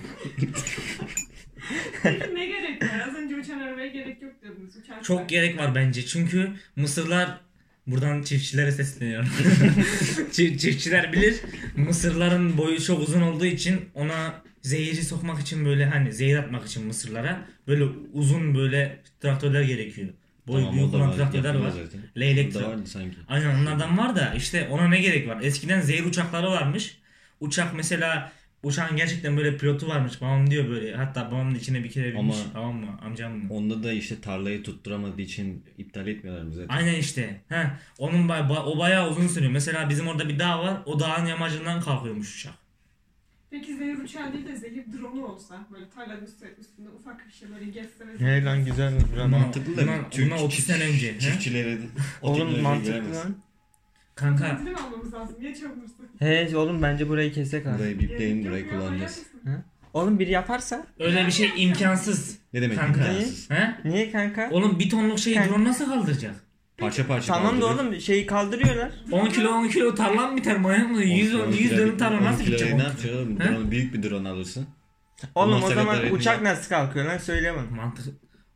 Peki 2.03 2.35
ne 2.35 2.45
gerek 2.45 2.83
var? 2.83 3.07
Az 3.09 3.15
önce 3.15 3.35
uçan 3.35 3.59
arabaya 3.59 3.87
gerek 3.87 4.21
yok 4.21 4.33
diyordunuz. 4.41 4.75
Uçak 4.75 5.03
Çok 5.03 5.29
gerek 5.29 5.57
var 5.57 5.75
bence 5.75 6.05
çünkü 6.05 6.51
Mısırlar 6.75 7.41
buradan 7.87 8.21
çiftçilere 8.21 8.71
sesleniyorum. 8.71 9.27
Çi- 10.31 10.57
Çiftçiler 10.57 11.13
bilir 11.13 11.41
Mısırların 11.75 12.57
boyu 12.57 12.81
çok 12.81 12.99
uzun 12.99 13.21
olduğu 13.21 13.45
için 13.45 13.89
ona 13.93 14.43
zehiri 14.61 15.03
sokmak 15.03 15.41
için 15.41 15.65
böyle 15.65 15.85
hani 15.85 16.13
zehir 16.13 16.37
atmak 16.37 16.65
için 16.67 16.85
Mısırlara 16.85 17.47
böyle 17.67 17.83
uzun 18.13 18.55
böyle 18.55 19.01
traktörler 19.19 19.61
gerekiyor. 19.61 20.09
Boyu 20.47 20.59
Tamam, 20.65 20.75
büyük 20.75 20.93
olan 20.93 21.15
traktörler 21.15 21.55
var. 21.55 21.69
zaten. 21.69 22.01
Leylek 22.17 22.51
O 22.51 22.59
da 22.59 22.63
tra- 22.63 22.67
vardı 22.69 22.87
sanki. 22.87 23.17
Aynen 23.27 23.59
onlardan 23.61 23.97
var 23.97 24.15
da 24.15 24.33
işte 24.33 24.67
ona 24.71 24.87
ne 24.87 25.01
gerek 25.01 25.27
var? 25.27 25.37
Eskiden 25.41 25.81
zehir 25.81 26.05
uçakları 26.05 26.47
varmış. 26.51 26.97
Uçak 27.39 27.73
mesela 27.75 28.31
uçağın 28.63 28.95
gerçekten 28.95 29.37
böyle 29.37 29.57
pilotu 29.57 29.87
varmış. 29.87 30.21
Babam 30.21 30.49
diyor 30.51 30.69
böyle. 30.69 30.95
Hatta 30.95 31.31
babamın 31.31 31.55
içine 31.55 31.83
bir 31.83 31.91
kere 31.91 32.13
binmiş. 32.13 32.37
Ama- 32.37 32.53
Tamam 32.53 32.75
mı? 32.75 32.99
Amcam 33.05 33.31
mı? 33.37 33.53
Onda 33.53 33.83
da 33.83 33.91
işte 33.91 34.21
tarlayı 34.21 34.63
tutturamadığı 34.63 35.21
için 35.21 35.65
iptal 35.77 36.07
etmiyorlar 36.07 36.43
mı 36.43 36.53
zaten? 36.53 36.75
Aynen 36.75 36.95
işte. 36.95 37.41
He. 37.49 37.67
Onun 37.97 38.27
ba- 38.27 38.63
o 38.63 38.77
bayağı 38.79 39.09
uzun 39.09 39.27
sürüyor. 39.27 39.51
Mesela 39.51 39.89
bizim 39.89 40.07
orada 40.07 40.29
bir 40.29 40.39
dağ 40.39 40.59
var. 40.59 40.77
O 40.85 40.99
dağın 40.99 41.25
yamacından 41.25 41.81
kalkıyormuş 41.81 42.35
uçak. 42.35 42.53
Peki 43.55 43.75
zehir 43.77 43.97
uçağı 43.97 44.33
değil 44.33 44.47
de 44.47 44.55
zehir 44.55 44.83
dronu 44.99 45.25
olsa 45.25 45.55
böyle 45.73 45.89
tarlanın 45.89 46.25
üstü, 46.25 46.55
üstünde 46.59 46.89
ufak 46.89 47.27
bir 47.27 47.33
şey 47.33 47.47
böyle 47.51 47.65
geçse 47.65 48.07
ve 48.07 48.25
Ne 48.25 48.43
lan 48.45 48.65
güzel 48.65 48.93
mi? 48.93 48.99
Lan 49.17 49.29
Buna- 49.31 49.37
Mantıklı 49.39 49.77
da 49.77 49.81
buna- 49.81 50.09
Türk 50.09 50.31
buna 50.31 50.39
30 50.43 50.59
çift- 50.59 50.61
sene 50.61 50.83
önce, 50.83 51.13
he? 51.15 51.19
Çiftçilere 51.19 51.77
de 51.77 51.81
o 52.21 52.29
Oğlum 52.31 52.61
mantıklı 52.61 52.91
giremez. 52.91 53.17
lan. 53.17 53.35
Kanka 54.15 54.47
Kendini 54.47 54.69
mi 54.69 54.75
almamız 54.77 55.13
lazım? 55.13 55.35
Niye 55.39 55.55
çabırırsın? 55.55 56.07
He 56.19 56.57
oğlum 56.57 56.81
bence 56.81 57.09
burayı 57.09 57.33
kesek 57.33 57.67
abi. 57.67 57.77
Burayı 57.79 57.99
bipleyin 57.99 58.45
burayı 58.45 58.69
kullanacağız. 58.69 59.23
Oğlum 59.93 60.19
biri 60.19 60.31
yaparsa? 60.31 60.87
öyle 60.99 61.25
bir 61.25 61.31
şey 61.31 61.51
imkansız. 61.57 62.37
Ne 62.53 62.61
demek 62.61 62.77
Kanka. 62.79 62.99
imkansız? 63.07 63.49
He? 63.51 63.75
Niye 63.85 64.11
kanka? 64.11 64.49
Oğlum 64.51 64.79
bir 64.79 64.89
tonluk 64.89 65.19
şeyi 65.19 65.35
Kanka. 65.35 65.49
drone 65.49 65.63
nasıl 65.63 65.85
kaldıracak? 65.85 66.35
Parça 66.77 67.07
parça 67.07 67.33
Tamam 67.33 67.57
da 67.61 67.65
kaldırıyor. 67.65 67.87
oğlum 67.89 68.01
şeyi 68.01 68.25
kaldırıyorlar. 68.25 68.91
10 69.11 69.25
kilo 69.29 69.49
10 69.49 69.67
kilo 69.67 69.95
tarla 69.95 70.27
mı 70.27 70.37
biter 70.37 70.57
manyak 70.57 70.91
mı? 70.91 71.01
100, 71.03 71.35
10 71.35 71.47
100 71.51 71.57
kilo- 71.57 71.77
dönüm 71.77 71.97
tarla 71.97 72.17
10 72.19 72.23
nasıl 72.23 72.43
gidecek? 72.43 72.67
Ne 72.69 72.75
10 72.75 72.79
yapacaksın 72.79 73.17
oğlum? 73.17 73.39
He? 73.39 73.43
Drone- 73.43 73.71
büyük 73.71 73.93
bir 73.93 74.03
drone 74.09 74.29
alırsın. 74.29 74.67
Oğlum 75.35 75.63
o 75.63 75.69
zaman 75.69 75.95
sebepler 75.95 76.11
uçak 76.11 76.35
etmiyor. 76.35 76.55
nasıl 76.55 76.69
kalkıyor 76.69 77.05
lan 77.05 77.17
söyle 77.17 77.53
bana. 77.55 77.75
Mantık 77.81 78.05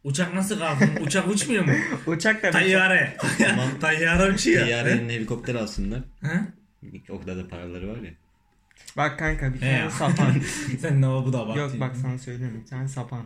Uçak 0.03 0.33
nasıl 0.33 0.59
kalkın? 0.59 0.89
Uçak 1.05 1.27
uçmuyor 1.27 1.65
mu? 1.65 1.71
Uçak 2.07 2.43
da 2.43 2.51
Tayyare. 2.51 3.17
Tamam. 3.39 3.65
Tayyare 3.81 4.31
uçuyor. 4.33 4.65
Diyarın 4.67 5.09
helikopter 5.09 5.55
alsınlar. 5.55 5.99
Ha? 6.21 6.41
O 7.09 7.21
kadar 7.21 7.37
da 7.37 7.47
paraları 7.47 7.87
var 7.87 7.97
ya. 8.01 8.11
Bak 8.97 9.19
kanka 9.19 9.53
bir 9.53 9.61
He 9.61 9.77
tane 9.79 9.91
sapan. 9.91 10.33
Sen 10.79 11.01
ne 11.01 11.07
o 11.07 11.25
bu 11.25 11.33
da 11.33 11.47
bak. 11.47 11.57
Yok 11.57 11.71
bak 11.79 11.95
sana 12.01 12.17
söyleyeyim 12.17 12.61
bir 12.63 12.69
tane 12.69 12.87
sapan. 12.87 13.21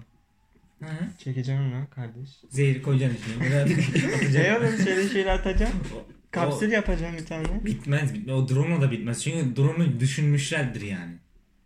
Hı. 0.83 1.17
Çekeceğim 1.23 1.71
lan 1.71 1.85
kardeş. 1.85 2.29
Zehir 2.49 2.81
koyacaksın 2.83 3.17
içine. 3.17 3.65
Ne 4.43 4.57
oğlum 4.57 4.77
şöyle 4.85 5.09
şöyle 5.09 5.31
atacağım. 5.31 5.73
O- 5.95 6.05
Kapsül 6.31 6.71
yapacağım 6.71 7.15
bir 7.17 7.25
tane. 7.25 7.65
bitmez 7.65 8.13
bitmez. 8.13 8.35
O 8.35 8.49
drone'la 8.49 8.81
da 8.81 8.91
bitmez. 8.91 9.23
Çünkü 9.23 9.55
drone'u 9.55 9.99
düşünmüşlerdir 9.99 10.81
yani. 10.81 11.13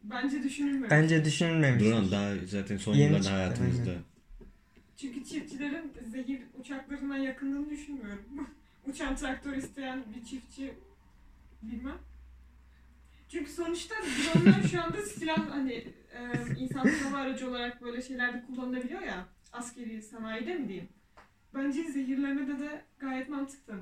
Bence 0.03 0.43
düşünülmüyor. 0.43 0.89
Bence 0.91 1.25
düşünülmemiş. 1.25 1.83
Drone 1.83 2.11
daha 2.11 2.31
zaten 2.45 2.77
son 2.77 2.93
Yeni 2.93 3.03
yıllarda 3.03 3.23
çıktı, 3.23 3.35
hayatımızda. 3.35 3.89
aynen. 3.89 4.03
Çünkü 4.97 5.23
çiftçilerin 5.25 5.93
zehir 6.11 6.39
uçaklarından 6.59 7.17
yakındığını 7.17 7.69
düşünmüyorum. 7.69 8.23
Uçan 8.87 9.15
traktör 9.15 9.53
isteyen 9.53 10.03
bir 10.15 10.25
çiftçi 10.29 10.73
bilmem. 11.61 11.97
Çünkü 13.29 13.51
sonuçta 13.51 13.95
dronlar 13.95 14.63
şu 14.71 14.81
anda 14.81 15.01
silah 15.01 15.49
hani 15.51 15.87
e, 16.17 16.59
insan 16.59 16.87
hava 16.87 17.17
aracı 17.17 17.49
olarak 17.49 17.81
böyle 17.81 18.01
şeylerde 18.01 18.43
kullanılabiliyor 18.47 19.01
ya. 19.01 19.25
Askeri 19.53 20.01
sanayide 20.01 20.53
mi 20.55 20.67
diyeyim. 20.67 20.87
Bence 21.55 21.83
zehirlemede 21.83 22.59
de 22.59 22.81
gayet 22.99 23.29
mantıklı. 23.29 23.73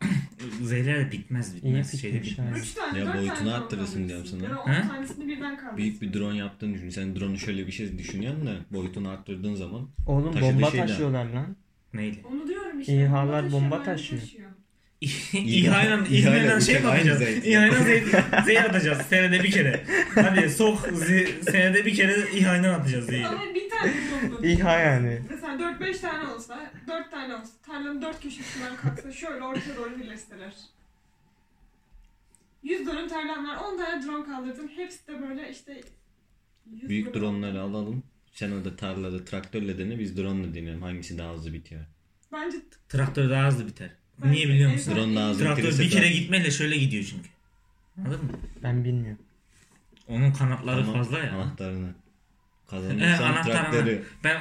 Zehirler 0.62 1.06
de 1.06 1.12
bitmez 1.12 1.54
İyi 1.54 1.56
bitmez. 1.56 2.00
Şeyde 2.00 2.20
fikirmiş 2.20 2.38
bitmez. 2.38 2.62
Üç 2.62 2.74
tane, 2.74 2.98
Ya 2.98 3.06
dört 3.06 3.14
boyutunu 3.16 3.38
tane 3.38 3.52
arttırırsın 3.54 4.08
diyorum 4.08 4.26
sana. 4.26 4.44
Ya 4.44 4.50
da 4.50 4.60
on 4.62 4.68
Ha? 4.70 4.88
tanesini 4.88 5.28
birden 5.28 5.56
kaldırırsın. 5.56 5.76
Büyük 5.76 6.02
bir 6.02 6.12
drone 6.12 6.36
yaptığını 6.38 6.74
düşün. 6.74 6.90
Sen 6.90 7.16
drone'u 7.16 7.38
şöyle 7.38 7.66
bir 7.66 7.72
şey 7.72 7.98
düşünüyorsun 7.98 8.46
da 8.46 8.56
boyutunu 8.70 9.08
arttırdığın 9.08 9.54
zaman 9.54 9.88
Oğlum 10.06 10.32
Taşıdığı 10.32 10.52
bomba 10.54 10.70
şeyden. 10.70 10.86
taşıyorlar 10.86 11.24
lan. 11.26 11.56
Neyle? 11.94 12.20
Onu 12.32 12.48
diyorum 12.48 12.80
işte. 12.80 12.94
İHA'lar 13.04 13.52
bomba 13.52 13.82
taşıyor. 13.82 14.22
İHA'yla 15.00 16.06
İHA'yla 16.10 16.60
şey 16.60 16.80
mi 16.80 17.14
zevk. 17.14 17.46
İHA'yla 17.46 17.82
zehir, 17.84 18.06
zehir 18.44 18.64
atacağız 18.64 19.02
senede 19.02 19.42
bir 19.42 19.50
kere. 19.50 19.84
Hadi 20.14 20.50
sok 20.50 20.78
ze- 20.88 21.50
senede 21.50 21.86
bir 21.86 21.94
kere 21.94 22.16
İHA'yla 22.34 22.76
atacağız 22.76 23.06
zehiri. 23.06 23.26
Ama 23.26 23.54
bir 23.54 23.70
tane 23.70 23.92
drone 24.30 24.52
İHA 24.52 24.78
yani. 24.78 25.22
Mesela 25.30 25.52
4-5 25.58 26.00
tane 26.00 26.28
olsa, 26.28 26.70
4 26.88 27.10
tane 27.10 27.34
olsa, 27.34 27.50
tarlanın 27.66 28.02
4 28.02 28.22
köşesinden 28.22 28.76
kalksa 28.76 29.12
şöyle 29.12 29.44
ortaya 29.44 29.76
doğru 29.76 29.98
birleştiler. 30.00 30.52
100 32.62 32.86
dönüm 32.86 33.08
tarlam 33.08 33.48
var, 33.48 33.56
10 33.72 33.76
tane 33.78 34.06
drone 34.06 34.26
kaldırdım. 34.26 34.68
Hepsi 34.76 35.06
de 35.06 35.22
böyle 35.28 35.50
işte 35.50 35.80
100 36.72 36.88
büyük 36.88 37.14
dönüm. 37.14 37.20
drone'ları 37.26 37.60
alalım. 37.60 38.02
Sen 38.32 38.50
orada 38.50 38.76
tarlada 38.76 39.24
traktörle 39.24 39.78
dene 39.78 39.98
biz 39.98 40.16
drone'la 40.16 40.54
deneyelim. 40.54 40.82
Hangisi 40.82 41.18
daha 41.18 41.32
hızlı 41.34 41.52
bitiyor. 41.52 41.80
Bence 42.32 42.56
Traktör 42.88 43.30
daha 43.30 43.46
hızlı 43.48 43.66
biter. 43.66 43.90
Niye 44.24 44.48
biliyor 44.48 44.72
musun? 44.72 44.92
Evet. 44.92 45.02
Drone 45.02 45.16
daha 45.16 45.28
hızlı 45.30 45.44
Traktör 45.44 45.78
bir 45.78 45.90
kere 45.90 46.08
gitmeyle 46.08 46.50
şöyle 46.50 46.76
gidiyor 46.76 47.04
çünkü. 47.04 47.28
Anladın 47.98 48.24
mı? 48.24 48.30
Ben 48.62 48.84
bilmiyorum. 48.84 49.18
Onun 50.08 50.32
kanatları 50.32 50.80
Ama 50.80 50.92
fazla 50.92 51.18
ya. 51.18 51.32
Anahtarını. 51.32 51.94
Kazanırsan 52.70 53.42
traktörü. 53.42 54.02
Ben 54.24 54.40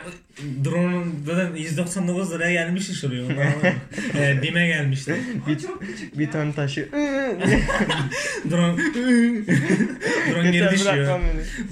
drone'un 0.66 1.24
zaten 1.26 1.56
199 1.56 2.32
liraya 2.32 2.54
gelmişti 2.54 2.94
şuraya. 2.96 3.26
Onu 3.26 3.34
ee, 4.16 4.40
BİM'e 4.44 4.68
gelmişti. 4.68 5.22
o 5.46 5.58
çok 5.58 5.82
küçük 5.82 6.18
Bir 6.20 6.24
ya. 6.26 6.32
ton 6.32 6.52
taşı. 6.52 6.90
Drone 8.50 8.78
drone 10.32 10.52
geri 10.52 10.72
düşüyor. 10.72 11.20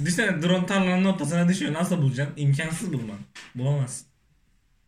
Düşünsene 0.05 0.41
drone 0.41 0.65
tarlanın 0.65 1.05
ortasına 1.05 1.49
düşüyor. 1.49 1.73
Nasıl 1.73 1.97
bulacaksın? 2.01 2.33
İmkansız 2.37 2.93
bulman. 2.93 3.17
Bulamazsın. 3.55 4.07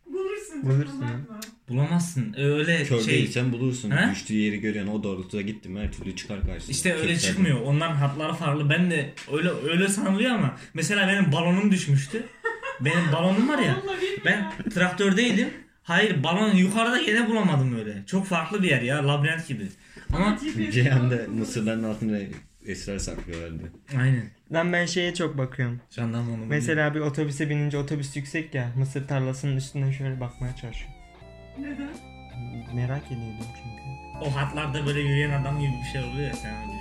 Bulursun. 0.06 0.62
Bulursun 0.62 1.00
bakma. 1.02 1.40
Bulamazsın. 1.68 2.34
Öyle 2.38 2.84
Kör 2.84 3.00
şey. 3.00 3.14
değilsen 3.14 3.52
bulursun. 3.52 3.90
He? 3.90 4.10
Düştüğü 4.10 4.34
yeri 4.34 4.60
görüyorsun. 4.60 4.92
O 4.92 5.02
doğrultuda 5.02 5.42
gittin 5.42 5.72
mi 5.72 5.80
her 5.80 5.92
türlü 5.92 6.16
çıkar 6.16 6.40
karşısına. 6.46 6.72
İşte 6.72 6.92
öyle 6.94 7.02
Köklerden. 7.02 7.28
çıkmıyor. 7.28 7.60
Onların 7.60 7.94
hatları 7.94 8.34
farklı. 8.34 8.70
Ben 8.70 8.90
de 8.90 9.12
öyle 9.32 9.48
öyle 9.70 9.88
sanılıyor 9.88 10.30
ama 10.30 10.56
mesela 10.74 11.08
benim 11.08 11.32
balonum 11.32 11.70
düşmüştü. 11.72 12.22
Benim 12.80 13.12
balonum 13.12 13.48
var 13.48 13.58
ya. 13.58 13.76
Ben 14.24 14.52
traktördeydim. 14.74 15.48
Hayır 15.82 16.22
balon 16.24 16.54
yukarıda 16.56 16.98
yine 16.98 17.28
bulamadım 17.28 17.78
öyle. 17.78 18.02
Çok 18.06 18.26
farklı 18.26 18.62
bir 18.62 18.68
yer 18.68 18.82
ya 18.82 19.08
labirent 19.08 19.48
gibi. 19.48 19.66
Ama 20.12 20.38
Ceyhan'da 20.72 21.18
mısırların 21.28 21.82
altında 21.82 22.18
esrar 22.66 22.98
saklıyorlardı. 22.98 23.72
aynen. 23.98 24.30
Lan 24.52 24.72
ben 24.72 24.86
şeye 24.86 25.14
çok 25.14 25.38
bakıyorum. 25.38 25.80
Jandarma 25.90 26.32
onu 26.34 26.46
Mesela 26.46 26.94
bir 26.94 27.00
otobüse 27.00 27.50
binince 27.50 27.78
otobüs 27.78 28.16
yüksek 28.16 28.54
ya. 28.54 28.72
Mısır 28.76 29.08
tarlasının 29.08 29.56
üstünden 29.56 29.90
şöyle 29.90 30.20
bakmaya 30.20 30.56
çalışıyorum. 30.56 30.95
Neden? 31.58 31.88
Merak 32.74 33.06
ediyordum 33.06 33.46
çünkü. 33.56 33.86
O 34.20 34.36
hatlarda 34.36 34.86
böyle 34.86 35.00
yürüyen 35.00 35.42
adam 35.42 35.60
gibi 35.60 35.72
bir 35.72 35.88
şey 35.92 36.02
oluyor 36.02 36.28
ya 36.28 36.34
sen 36.34 36.54
onu 36.54 36.72